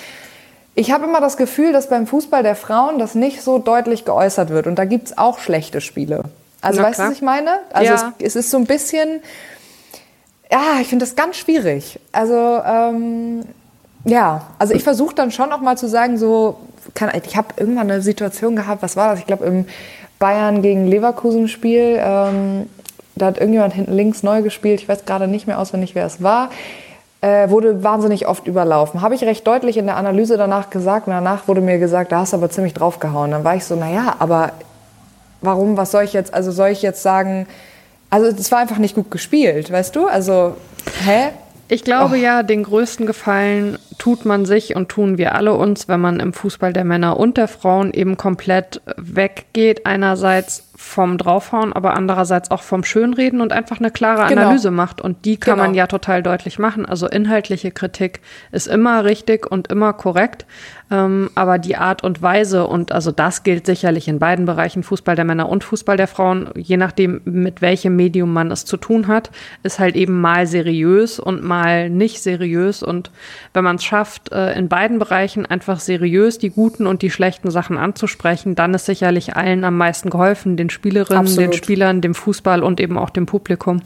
[0.74, 4.50] Ich habe immer das Gefühl, dass beim Fußball der Frauen das nicht so deutlich geäußert
[4.50, 4.66] wird.
[4.66, 6.24] Und da gibt's auch schlechte Spiele.
[6.60, 7.60] Also Na, weißt du, was ich meine?
[7.72, 8.14] Also ja.
[8.18, 9.20] es, es, ist so ein bisschen,
[10.50, 12.00] ja, ich finde das ganz schwierig.
[12.12, 13.44] Also ähm,
[14.04, 16.58] ja, also ich versuche dann schon auch mal zu sagen, so,
[16.94, 19.20] kann, ich habe irgendwann eine Situation gehabt, was war das?
[19.20, 19.66] Ich glaube im
[20.18, 21.98] Bayern gegen Leverkusen Spiel.
[22.00, 22.68] Ähm,
[23.14, 24.80] da hat irgendjemand hinten links neu gespielt.
[24.80, 26.50] Ich weiß gerade nicht mehr auswendig, wer es war.
[27.22, 29.00] Äh, wurde wahnsinnig oft überlaufen.
[29.00, 31.06] Habe ich recht deutlich in der Analyse danach gesagt.
[31.06, 33.30] Und danach wurde mir gesagt, da hast du aber ziemlich draufgehauen.
[33.30, 34.52] Dann war ich so, naja, aber
[35.40, 37.46] warum, was soll ich jetzt, also soll ich jetzt sagen,
[38.10, 40.06] also es war einfach nicht gut gespielt, weißt du?
[40.06, 40.56] Also,
[41.04, 41.30] hä?
[41.68, 42.18] Ich glaube oh.
[42.18, 46.32] ja, den größten Gefallen tut man sich und tun wir alle uns, wenn man im
[46.32, 49.84] Fußball der Männer und der Frauen eben komplett weggeht.
[49.84, 54.42] Einerseits vom Draufhauen, aber andererseits auch vom Schönreden und einfach eine klare genau.
[54.42, 55.00] Analyse macht.
[55.00, 55.66] Und die kann genau.
[55.66, 56.86] man ja total deutlich machen.
[56.86, 58.20] Also inhaltliche Kritik
[58.52, 60.46] ist immer richtig und immer korrekt.
[60.88, 65.16] Ähm, aber die Art und Weise und also das gilt sicherlich in beiden Bereichen, Fußball
[65.16, 69.08] der Männer und Fußball der Frauen, je nachdem, mit welchem Medium man es zu tun
[69.08, 69.30] hat,
[69.64, 72.84] ist halt eben mal seriös und mal nicht seriös.
[72.84, 73.10] Und
[73.52, 77.50] wenn man es schafft, äh, in beiden Bereichen einfach seriös die guten und die schlechten
[77.50, 81.52] Sachen anzusprechen, dann ist sicherlich allen am meisten geholfen, den Spielerinnen, Absolut.
[81.52, 83.82] den Spielern, dem Fußball und eben auch dem Publikum.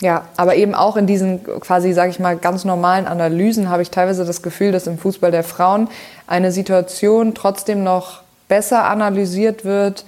[0.00, 3.90] Ja, aber eben auch in diesen quasi, sage ich mal, ganz normalen Analysen habe ich
[3.90, 5.88] teilweise das Gefühl, dass im Fußball der Frauen
[6.26, 10.04] eine Situation trotzdem noch besser analysiert wird,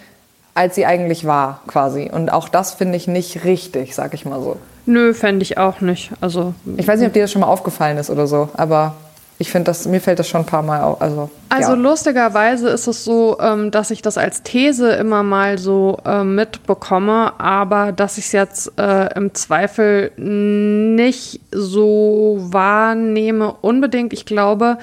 [0.54, 2.10] als sie eigentlich war, quasi.
[2.12, 4.56] Und auch das finde ich nicht richtig, sag ich mal so.
[4.84, 6.10] Nö, fände ich auch nicht.
[6.20, 8.94] Also ich weiß nicht, ob dir das schon mal aufgefallen ist oder so, aber
[9.38, 11.00] ich finde das, mir fällt das schon ein paar Mal auf.
[11.00, 11.78] Also, also ja.
[11.78, 17.38] lustigerweise ist es so, ähm, dass ich das als These immer mal so äh, mitbekomme,
[17.38, 24.12] aber dass ich es jetzt äh, im Zweifel nicht so wahrnehme unbedingt.
[24.12, 24.78] Ich glaube,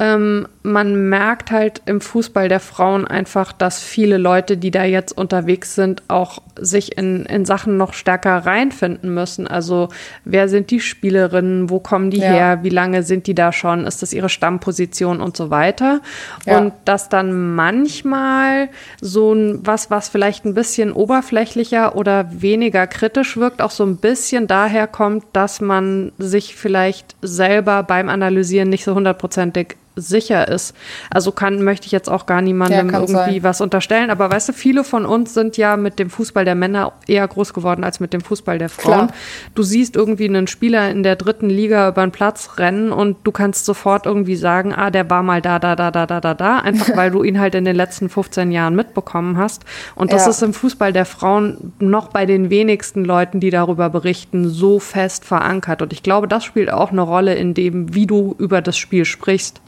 [0.00, 5.16] ähm, man merkt halt im Fußball der Frauen einfach, dass viele Leute, die da jetzt
[5.16, 9.46] unterwegs sind, auch sich in, in Sachen noch stärker reinfinden müssen.
[9.46, 9.90] Also
[10.24, 12.30] wer sind die Spielerinnen, wo kommen die ja.
[12.30, 16.00] her, wie lange sind die da schon, ist das ihre Stammposition und so weiter.
[16.46, 18.68] Und dass dann manchmal
[19.00, 23.96] so ein was, was vielleicht ein bisschen oberflächlicher oder weniger kritisch wirkt, auch so ein
[23.96, 30.74] bisschen daher kommt, dass man sich vielleicht selber beim Analysieren nicht so hundertprozentig sicher ist.
[31.10, 33.42] Also kann, möchte ich jetzt auch gar niemandem ja, irgendwie sein.
[33.42, 34.10] was unterstellen.
[34.10, 37.52] Aber weißt du, viele von uns sind ja mit dem Fußball der Männer eher groß
[37.54, 39.08] geworden als mit dem Fußball der Frauen.
[39.08, 39.12] Klar.
[39.54, 43.32] Du siehst irgendwie einen Spieler in der dritten Liga über den Platz rennen und du
[43.32, 46.58] kannst sofort irgendwie sagen, ah, der war mal da, da, da, da, da, da, da,
[46.58, 49.64] einfach weil du ihn halt in den letzten 15 Jahren mitbekommen hast.
[49.94, 50.30] Und das ja.
[50.30, 55.24] ist im Fußball der Frauen noch bei den wenigsten Leuten, die darüber berichten, so fest
[55.24, 55.82] verankert.
[55.82, 59.04] Und ich glaube, das spielt auch eine Rolle in dem, wie du über das Spiel
[59.04, 59.60] sprichst.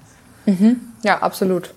[0.47, 0.81] Mhm.
[1.03, 1.75] Ja, absolut.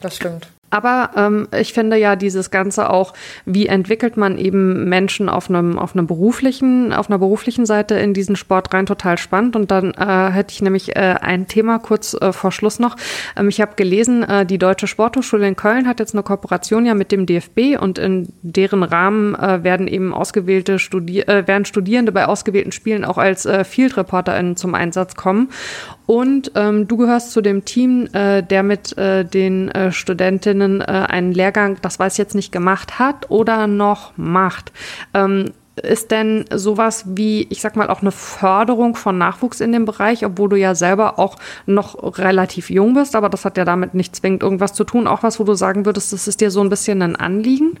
[0.00, 0.48] Das stimmt.
[0.70, 3.14] Aber ähm, ich finde ja dieses Ganze auch,
[3.46, 8.12] wie entwickelt man eben Menschen auf einem auf einem beruflichen, auf einer beruflichen Seite in
[8.12, 9.56] diesen Sport rein total spannend.
[9.56, 12.96] Und dann äh, hätte ich nämlich äh, ein Thema kurz äh, vor Schluss noch.
[13.36, 16.94] Ähm, ich habe gelesen, äh, die Deutsche Sporthochschule in Köln hat jetzt eine Kooperation ja
[16.94, 22.12] mit dem DFB und in deren Rahmen äh, werden eben ausgewählte Studi äh, werden Studierende
[22.12, 25.48] bei ausgewählten Spielen auch als äh, Field ReporterInnen zum Einsatz kommen.
[26.06, 30.84] Und ähm, du gehörst zu dem Team, äh, der mit äh, den äh, Studentinnen äh,
[30.84, 34.72] einen Lehrgang, das weiß ich jetzt nicht, gemacht hat oder noch macht.
[35.14, 39.84] Ähm, ist denn sowas wie, ich sag mal, auch eine Förderung von Nachwuchs in dem
[39.84, 41.36] Bereich, obwohl du ja selber auch
[41.66, 45.22] noch relativ jung bist, aber das hat ja damit nicht zwingend irgendwas zu tun, auch
[45.22, 47.78] was, wo du sagen würdest, das ist dir so ein bisschen ein Anliegen?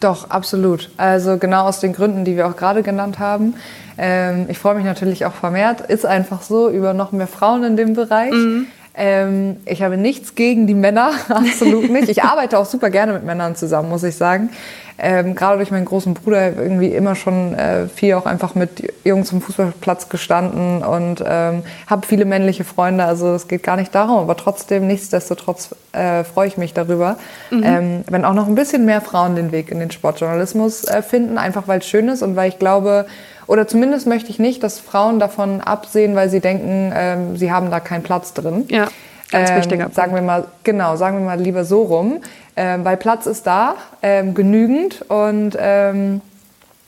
[0.00, 0.90] Doch, absolut.
[0.96, 3.54] Also genau aus den Gründen, die wir auch gerade genannt haben.
[3.96, 7.76] Ähm, ich freue mich natürlich auch vermehrt, ist einfach so, über noch mehr Frauen in
[7.76, 8.32] dem Bereich.
[8.32, 8.66] Mhm.
[8.96, 12.08] Ähm, ich habe nichts gegen die Männer, absolut nicht.
[12.08, 14.50] Ich arbeite auch super gerne mit Männern zusammen, muss ich sagen.
[14.96, 19.28] Ähm, gerade durch meinen großen Bruder irgendwie immer schon äh, viel auch einfach mit Jungs
[19.28, 23.04] zum Fußballplatz gestanden und ähm, habe viele männliche Freunde.
[23.04, 27.16] Also es geht gar nicht darum, aber trotzdem, nichtsdestotrotz äh, freue ich mich darüber,
[27.50, 27.62] mhm.
[27.64, 31.38] ähm, wenn auch noch ein bisschen mehr Frauen den Weg in den Sportjournalismus äh, finden,
[31.38, 33.06] einfach weil es schön ist und weil ich glaube,
[33.46, 37.70] oder zumindest möchte ich nicht, dass Frauen davon absehen, weil sie denken, ähm, sie haben
[37.70, 38.66] da keinen Platz drin.
[38.68, 38.88] Ja,
[39.30, 39.96] ganz ähm, wichtiger Punkt.
[39.96, 42.20] Sagen wir mal, genau, sagen wir mal lieber so rum.
[42.56, 46.20] Ähm, weil Platz ist da, ähm, genügend und ähm,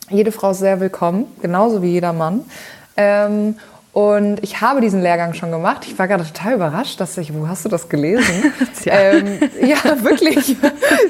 [0.09, 2.45] jede Frau ist sehr willkommen, genauso wie jeder Mann.
[2.97, 3.57] Ähm,
[3.97, 5.87] und ich habe diesen Lehrgang schon gemacht.
[5.87, 8.53] Ich war gerade total überrascht, dass ich, wo hast du das gelesen?
[8.85, 8.93] ja.
[8.93, 10.55] Ähm, ja, wirklich.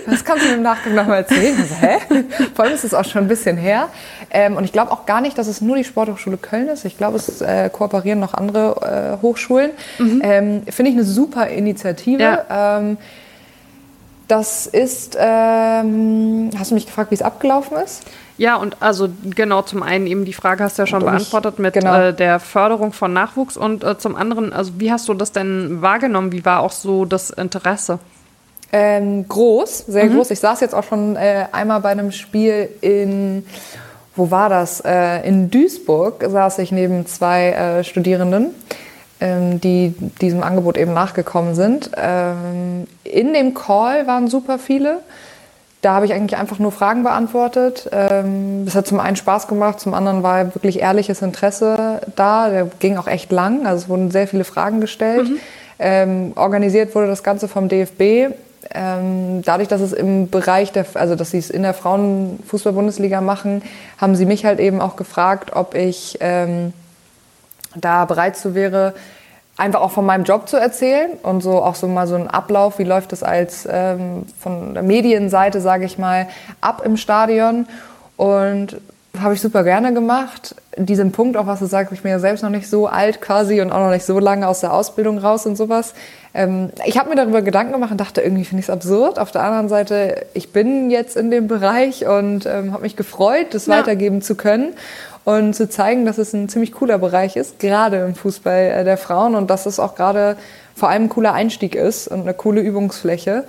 [0.07, 1.57] Das kannst du mir im Nachgang nochmal erzählen.
[1.59, 2.25] Also, hä?
[2.55, 3.89] Vor allem ist es auch schon ein bisschen her.
[4.31, 6.85] Ähm, und ich glaube auch gar nicht, dass es nur die Sporthochschule Köln ist.
[6.85, 9.73] Ich glaube, es äh, kooperieren noch andere äh, Hochschulen.
[9.99, 10.23] Mhm.
[10.23, 12.23] Ähm, Finde ich eine super Initiative.
[12.23, 12.79] Ja.
[12.79, 12.99] Ähm,
[14.29, 18.05] das ist, ähm, hast du mich gefragt, wie es abgelaufen ist?
[18.39, 21.59] Ja, und also genau zum einen eben die Frage hast du ja schon und beantwortet
[21.59, 21.99] mit genau.
[21.99, 25.81] äh, der Förderung von Nachwuchs und äh, zum anderen, also wie hast du das denn
[25.81, 26.33] wahrgenommen?
[26.33, 27.99] Wie war auch so das Interesse?
[28.73, 30.17] Ähm, groß, sehr mhm.
[30.17, 30.31] groß.
[30.33, 33.47] Ich saß jetzt auch schon äh, einmal bei einem Spiel in,
[34.17, 34.81] wo war das?
[34.81, 38.55] Äh, in Duisburg saß ich neben zwei äh, Studierenden
[39.21, 41.91] ähm, die diesem Angebot eben nachgekommen sind.
[41.97, 45.01] Ähm, in dem Call waren super viele.
[45.83, 47.89] Da habe ich eigentlich einfach nur Fragen beantwortet.
[47.93, 52.49] Ähm, es hat zum einen Spaß gemacht, zum anderen war wirklich ehrliches Interesse da.
[52.49, 55.29] Der ging auch echt lang, also es wurden sehr viele Fragen gestellt.
[55.29, 55.41] Mhm.
[55.79, 58.35] Ähm, organisiert wurde das Ganze vom DFB.
[58.75, 63.63] Ähm, dadurch, dass es im Bereich der, also dass sie es in der Frauenfußball-Bundesliga machen,
[63.99, 66.73] haben sie mich halt eben auch gefragt, ob ich ähm,
[67.75, 68.95] da bereit zu wäre,
[69.57, 72.79] einfach auch von meinem Job zu erzählen und so auch so mal so ein Ablauf,
[72.79, 76.29] wie läuft das als ähm, von der Medienseite, sage ich mal,
[76.61, 77.67] ab im Stadion.
[78.17, 78.81] Und
[79.21, 80.55] habe ich super gerne gemacht.
[80.77, 83.61] Diesen Punkt, auch was du sagst, ich bin ja selbst noch nicht so alt quasi
[83.61, 85.95] und auch noch nicht so lange aus der Ausbildung raus und sowas.
[86.35, 89.19] Ähm, ich habe mir darüber Gedanken gemacht und dachte, irgendwie finde ich es absurd.
[89.19, 93.49] Auf der anderen Seite, ich bin jetzt in dem Bereich und ähm, habe mich gefreut,
[93.53, 93.79] das ja.
[93.79, 94.75] weitergeben zu können
[95.25, 98.97] und zu zeigen, dass es ein ziemlich cooler Bereich ist, gerade im Fußball äh, der
[98.97, 100.37] Frauen und dass es auch gerade
[100.75, 103.45] vor allem ein cooler Einstieg ist und eine coole Übungsfläche.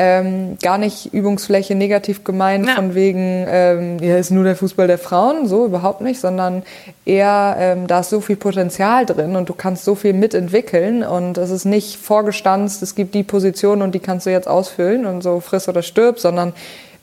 [0.00, 2.76] Ähm, gar nicht Übungsfläche negativ gemeint, ja.
[2.76, 6.62] von wegen, ähm, ja, ist nur der Fußball der Frauen, so überhaupt nicht, sondern
[7.04, 11.36] eher, ähm, da ist so viel Potenzial drin und du kannst so viel mitentwickeln und
[11.36, 15.22] es ist nicht vorgestanzt, es gibt die Position und die kannst du jetzt ausfüllen und
[15.22, 16.52] so friss oder stirb, sondern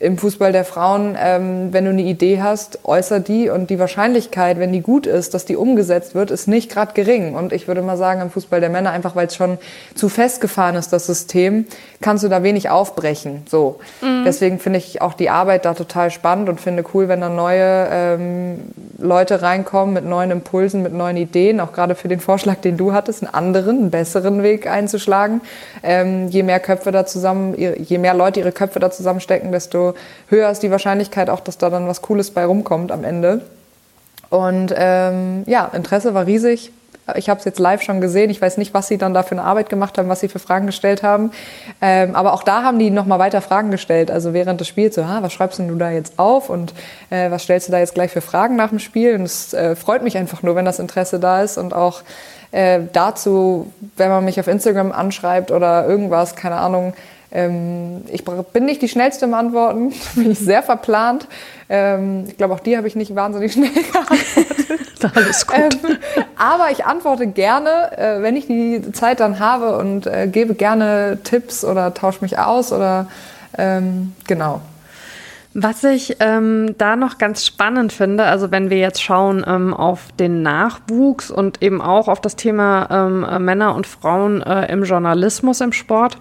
[0.05, 4.59] im Fußball der Frauen, ähm, wenn du eine Idee hast, äußer die und die Wahrscheinlichkeit,
[4.59, 7.33] wenn die gut ist, dass die umgesetzt wird, ist nicht gerade gering.
[7.33, 9.57] Und ich würde mal sagen, im Fußball der Männer, einfach weil es schon
[9.95, 11.65] zu festgefahren ist, das System,
[12.01, 13.43] kannst du da wenig aufbrechen.
[13.49, 13.79] So.
[14.01, 14.23] Mhm.
[14.25, 17.87] Deswegen finde ich auch die Arbeit da total spannend und finde cool, wenn da neue
[17.91, 18.59] ähm,
[18.99, 22.93] Leute reinkommen mit neuen Impulsen, mit neuen Ideen, auch gerade für den Vorschlag, den du
[22.93, 25.41] hattest, einen anderen, einen besseren Weg einzuschlagen.
[25.81, 29.94] Ähm, je mehr Köpfe da zusammen, je mehr Leute ihre Köpfe da zusammenstecken, desto
[30.29, 33.41] höher ist die Wahrscheinlichkeit auch, dass da dann was Cooles bei rumkommt am Ende.
[34.29, 36.71] Und ähm, ja, Interesse war riesig.
[37.15, 38.31] Ich habe es jetzt live schon gesehen.
[38.31, 40.39] Ich weiß nicht, was sie dann da für eine Arbeit gemacht haben, was sie für
[40.39, 41.31] Fragen gestellt haben.
[41.79, 44.09] Ähm, aber auch da haben die nochmal weiter Fragen gestellt.
[44.09, 46.73] Also während des Spiels so, ah, was schreibst du da jetzt auf und
[47.11, 49.15] äh, was stellst du da jetzt gleich für Fragen nach dem Spiel?
[49.15, 52.01] Und es äh, freut mich einfach nur, wenn das Interesse da ist und auch
[52.51, 56.95] äh, dazu, wenn man mich auf Instagram anschreibt oder irgendwas, keine Ahnung,
[58.11, 58.23] ich
[58.53, 61.27] bin nicht die schnellste im Antworten, bin ich sehr verplant.
[61.67, 64.75] Ähm, ich glaube, auch die habe ich nicht wahnsinnig schnell geantwortet.
[65.15, 65.57] Alles gut.
[65.57, 65.97] Ähm,
[66.38, 71.19] aber ich antworte gerne, äh, wenn ich die Zeit dann habe und äh, gebe gerne
[71.23, 73.07] Tipps oder tausche mich aus oder
[73.57, 74.61] ähm, genau.
[75.53, 80.11] Was ich ähm, da noch ganz spannend finde, also wenn wir jetzt schauen ähm, auf
[80.19, 85.61] den Nachwuchs und eben auch auf das Thema ähm, Männer und Frauen äh, im Journalismus
[85.61, 86.17] im Sport,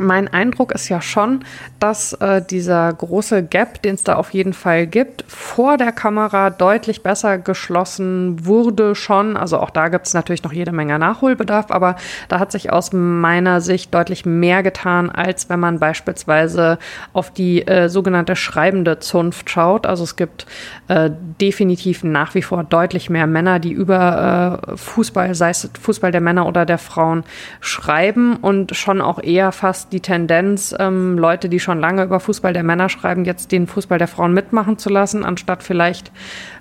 [0.00, 1.44] mein Eindruck ist ja schon,
[1.78, 6.50] dass äh, dieser große Gap, den es da auf jeden Fall gibt, vor der Kamera
[6.50, 9.36] deutlich besser geschlossen wurde schon.
[9.36, 11.96] Also auch da gibt es natürlich noch jede Menge Nachholbedarf, aber
[12.28, 16.78] da hat sich aus meiner Sicht deutlich mehr getan, als wenn man beispielsweise
[17.12, 19.86] auf die äh, sogenannte schreibende Zunft schaut.
[19.86, 20.46] Also es gibt
[20.88, 26.12] äh, definitiv nach wie vor deutlich mehr Männer, die über äh, Fußball, sei es Fußball
[26.12, 27.24] der Männer oder der Frauen,
[27.60, 32.52] schreiben und schon auch eher fast die Tendenz, ähm, Leute, die schon lange über Fußball
[32.52, 36.10] der Männer schreiben, jetzt den Fußball der Frauen mitmachen zu lassen, anstatt vielleicht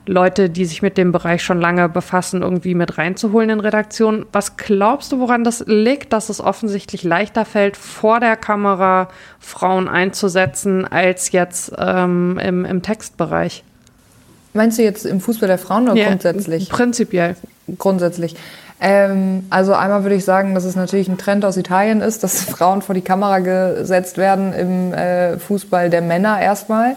[0.05, 4.25] Leute, die sich mit dem Bereich schon lange befassen, irgendwie mit reinzuholen in Redaktionen.
[4.32, 9.09] Was glaubst du, woran das liegt, dass es offensichtlich leichter fällt, vor der Kamera
[9.39, 13.63] Frauen einzusetzen, als jetzt ähm, im, im Textbereich?
[14.53, 16.69] Meinst du jetzt im Fußball der Frauen oder ja, grundsätzlich?
[16.69, 17.36] Prinzipiell.
[17.77, 18.36] Grundsätzlich.
[18.82, 22.41] Ähm, also einmal würde ich sagen, dass es natürlich ein Trend aus Italien ist, dass
[22.49, 26.95] Frauen vor die Kamera gesetzt werden im äh, Fußball der Männer erstmal.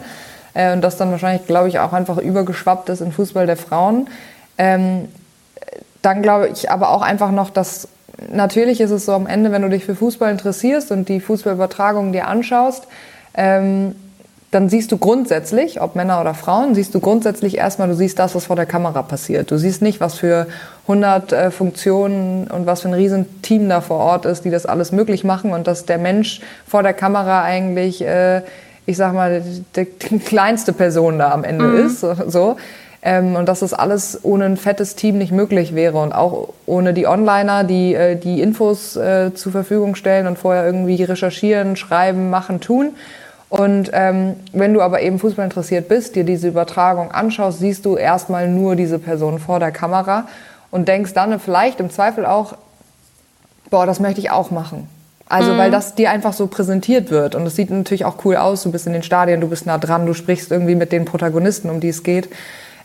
[0.55, 4.09] Äh, und das dann wahrscheinlich, glaube ich, auch einfach übergeschwappt ist im Fußball der Frauen.
[4.59, 5.09] Ähm,
[6.03, 7.89] dann glaube ich aber auch einfach noch, dass
[8.31, 12.13] natürlich ist es so am Ende, wenn du dich für Fußball interessierst und die Fußballübertragungen
[12.13, 12.87] dir anschaust,
[13.35, 13.95] ähm,
[14.53, 18.35] dann siehst du grundsätzlich, ob Männer oder Frauen, siehst du grundsätzlich erstmal, du siehst das,
[18.35, 19.51] was vor der Kamera passiert.
[19.51, 20.47] Du siehst nicht, was für
[20.83, 24.93] 100 äh, Funktionen und was für ein Riesenteam da vor Ort ist, die das alles
[24.93, 28.43] möglich machen und dass der Mensch vor der Kamera eigentlich, äh,
[28.85, 31.87] ich sag mal, die, die, kleinste Person da am Ende mhm.
[31.87, 32.01] ist.
[32.01, 32.57] So.
[33.01, 36.93] Ähm, und dass das alles ohne ein fettes Team nicht möglich wäre und auch ohne
[36.93, 42.29] die Onliner, die äh, die Infos äh, zur Verfügung stellen und vorher irgendwie recherchieren, schreiben,
[42.29, 42.91] machen, tun
[43.53, 47.99] und ähm, wenn du aber eben Fußball interessiert bist, dir diese Übertragung anschaust, siehst du
[47.99, 50.27] erstmal nur diese Person vor der Kamera
[50.71, 52.55] und denkst dann vielleicht im Zweifel auch,
[53.69, 54.89] boah, das möchte ich auch machen.
[55.29, 55.59] Also, mhm.
[55.59, 57.35] weil das dir einfach so präsentiert wird.
[57.35, 58.63] Und es sieht natürlich auch cool aus.
[58.63, 61.69] Du bist in den Stadien, du bist nah dran, du sprichst irgendwie mit den Protagonisten,
[61.69, 62.31] um die es geht.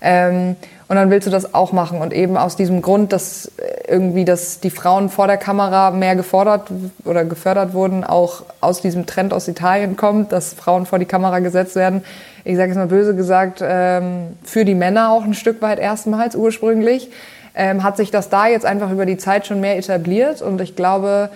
[0.02, 0.58] Ähm,
[0.90, 2.00] und dann willst du das auch machen.
[2.00, 6.16] Und eben aus diesem Grund, dass äh, irgendwie dass die Frauen vor der Kamera mehr
[6.16, 6.70] gefordert
[7.04, 11.40] oder gefördert wurden, auch aus diesem Trend aus Italien kommt, dass Frauen vor die Kamera
[11.40, 12.04] gesetzt werden.
[12.46, 16.36] Ich sage jetzt mal böse gesagt, ähm, für die Männer auch ein Stück weit erstmals
[16.36, 17.10] ursprünglich.
[17.54, 20.42] Ähm, hat sich das da jetzt einfach über die Zeit schon mehr etabliert.
[20.42, 21.30] Und ich glaube,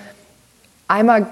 [0.87, 1.27] einmal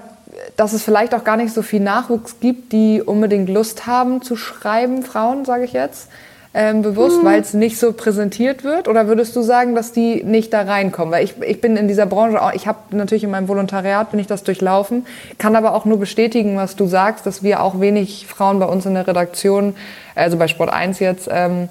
[0.56, 4.36] dass es vielleicht auch gar nicht so viel Nachwuchs gibt, die unbedingt Lust haben zu
[4.36, 6.08] schreiben, Frauen, sage ich jetzt
[6.52, 7.26] ähm, bewusst, mhm.
[7.26, 8.88] weil es nicht so präsentiert wird?
[8.88, 11.12] Oder würdest du sagen, dass die nicht da reinkommen?
[11.12, 14.18] Weil ich, ich bin in dieser Branche, auch, ich habe natürlich in meinem Volontariat bin
[14.18, 15.06] ich das durchlaufen,
[15.38, 18.84] kann aber auch nur bestätigen, was du sagst, dass wir auch wenig Frauen bei uns
[18.84, 19.76] in der Redaktion,
[20.14, 21.68] also bei Sport 1 jetzt, ähm,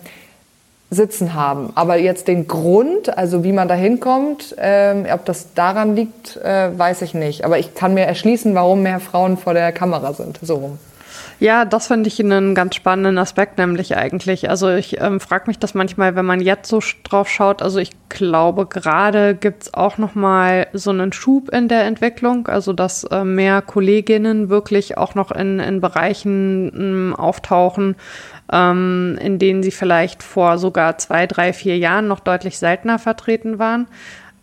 [0.92, 1.72] sitzen haben.
[1.76, 6.78] Aber jetzt den Grund, also wie man da hinkommt, ähm, ob das daran liegt, äh,
[6.78, 7.46] weiß ich nicht.
[7.46, 10.40] Aber ich kann mir erschließen, warum mehr Frauen vor der Kamera sind.
[10.42, 10.80] So rum.
[11.40, 14.50] Ja, das finde ich einen ganz spannenden Aspekt, nämlich eigentlich.
[14.50, 17.62] Also ich ähm, frage mich das manchmal, wenn man jetzt so drauf schaut.
[17.62, 22.48] Also ich glaube, gerade gibt es auch noch mal so einen Schub in der Entwicklung,
[22.48, 27.96] also dass äh, mehr Kolleginnen wirklich auch noch in, in Bereichen äh, auftauchen,
[28.52, 33.60] ähm, in denen sie vielleicht vor sogar zwei, drei, vier Jahren noch deutlich seltener vertreten
[33.60, 33.88] waren.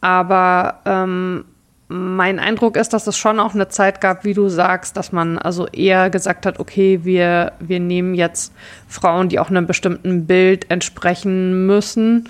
[0.01, 1.44] Aber ähm,
[1.89, 5.39] mein Eindruck ist, dass es schon auch eine Zeit gab, wie du sagst, dass man
[5.39, 8.53] also eher gesagt hat, okay, wir, wir nehmen jetzt
[8.89, 12.28] Frauen, die auch einem bestimmten Bild entsprechen müssen.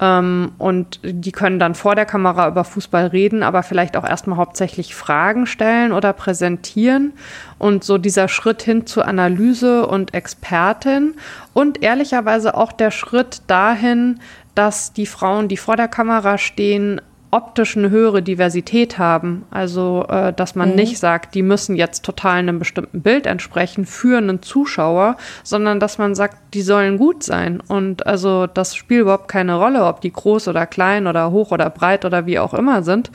[0.00, 4.36] Ähm, und die können dann vor der Kamera über Fußball reden, aber vielleicht auch erstmal
[4.36, 7.14] hauptsächlich Fragen stellen oder präsentieren.
[7.58, 11.14] Und so dieser Schritt hin zur Analyse und Expertin
[11.54, 14.20] und ehrlicherweise auch der Schritt dahin,
[14.54, 17.00] dass die Frauen, die vor der Kamera stehen,
[17.30, 19.44] optisch eine höhere Diversität haben.
[19.50, 20.76] Also, äh, dass man mhm.
[20.76, 25.98] nicht sagt, die müssen jetzt total einem bestimmten Bild entsprechen für einen Zuschauer, sondern dass
[25.98, 27.60] man sagt, die sollen gut sein.
[27.60, 31.68] Und also das spielt überhaupt keine Rolle, ob die groß oder klein oder hoch oder
[31.68, 33.10] breit oder wie auch immer sind.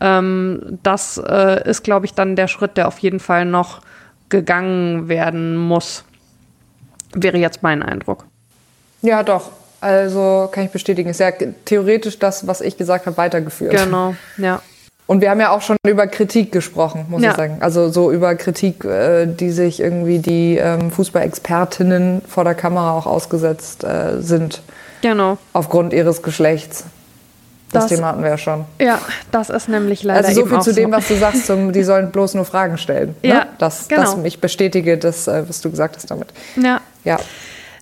[0.00, 3.80] Ähm, das äh, ist, glaube ich, dann der Schritt, der auf jeden Fall noch
[4.28, 6.04] gegangen werden muss.
[7.14, 8.26] Wäre jetzt mein Eindruck.
[9.02, 9.50] Ja, doch.
[9.86, 11.30] Also kann ich bestätigen, ist ja
[11.64, 13.70] theoretisch das, was ich gesagt habe, weitergeführt.
[13.70, 14.60] Genau, ja.
[15.06, 17.30] Und wir haben ja auch schon über Kritik gesprochen, muss ja.
[17.30, 17.58] ich sagen.
[17.60, 23.06] Also so über Kritik, äh, die sich irgendwie die ähm, Fußballexpertinnen vor der Kamera auch
[23.06, 24.60] ausgesetzt äh, sind.
[25.02, 25.38] Genau.
[25.52, 26.82] Aufgrund ihres Geschlechts.
[27.70, 28.64] Das, das, Thema hatten wir ja schon.
[28.80, 28.98] Ja,
[29.30, 32.10] das ist nämlich leider Also so viel zu dem, was du sagst, zum, die sollen
[32.10, 33.14] bloß nur Fragen stellen.
[33.22, 33.28] Ne?
[33.28, 34.02] Ja, das, genau.
[34.02, 36.28] das ich bestätige das, äh, was du gesagt hast damit.
[36.56, 36.80] Ja.
[37.04, 37.18] Ja.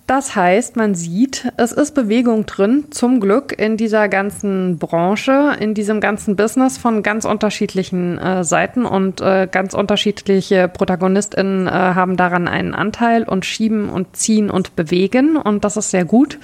[0.06, 5.72] Das heißt, man sieht, es ist Bewegung drin, zum Glück in dieser ganzen Branche, in
[5.72, 12.18] diesem ganzen Business von ganz unterschiedlichen äh, Seiten und äh, ganz unterschiedliche ProtagonistInnen äh, haben
[12.18, 16.38] daran einen Anteil und schieben und ziehen und bewegen und das ist sehr gut.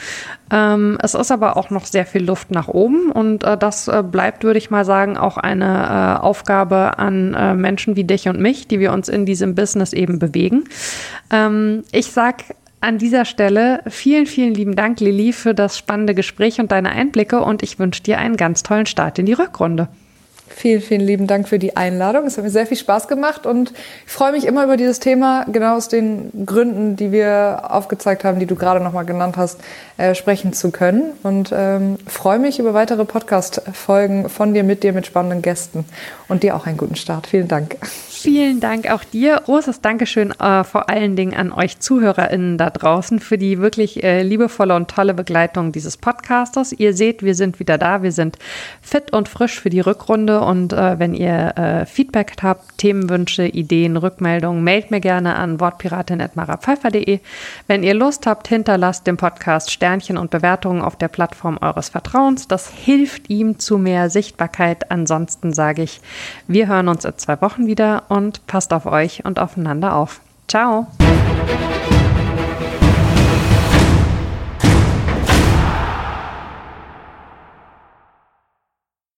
[0.51, 4.03] Ähm, es ist aber auch noch sehr viel Luft nach oben und äh, das äh,
[4.03, 7.11] bleibt, würde ich mal sagen, auch eine äh, Aufgabe an
[7.61, 10.65] Menschen wie dich und mich, die wir uns in diesem Business eben bewegen.
[11.31, 12.45] Ähm, ich sag
[12.81, 17.40] an dieser Stelle vielen, vielen lieben Dank, Lilly, für das spannende Gespräch und deine Einblicke
[17.40, 19.89] und ich wünsche dir einen ganz tollen Start in die Rückrunde.
[20.52, 22.27] Vielen, vielen lieben Dank für die Einladung.
[22.27, 23.73] Es hat mir sehr viel Spaß gemacht und
[24.05, 28.40] ich freue mich immer über dieses Thema, genau aus den Gründen, die wir aufgezeigt haben,
[28.40, 29.61] die du gerade nochmal genannt hast,
[29.97, 31.12] äh, sprechen zu können.
[31.23, 35.85] Und ähm, freue mich über weitere Podcast-Folgen von dir, mit dir, mit spannenden Gästen.
[36.27, 37.28] Und dir auch einen guten Start.
[37.28, 37.77] Vielen Dank.
[38.23, 39.41] Vielen Dank auch dir.
[39.43, 44.23] Großes Dankeschön äh, vor allen Dingen an euch ZuhörerInnen da draußen für die wirklich äh,
[44.23, 46.73] liebevolle und tolle Begleitung dieses Podcasters.
[46.73, 48.03] Ihr seht, wir sind wieder da.
[48.03, 48.39] Wir sind
[48.83, 50.43] fit und frisch für die Rückrunde.
[50.43, 57.21] Und äh, wenn ihr äh, Feedback habt, Themenwünsche, Ideen, Rückmeldungen, meldet mir gerne an wortpiratin.marapfeifer.de.
[57.69, 62.49] Wenn ihr Lust habt, hinterlasst dem Podcast Sternchen und Bewertungen auf der Plattform eures Vertrauens.
[62.49, 64.91] Das hilft ihm zu mehr Sichtbarkeit.
[64.91, 66.03] Ansonsten sage ich,
[66.47, 70.20] wir hören uns in zwei Wochen wieder und passt auf euch und aufeinander auf.
[70.49, 70.89] Ciao!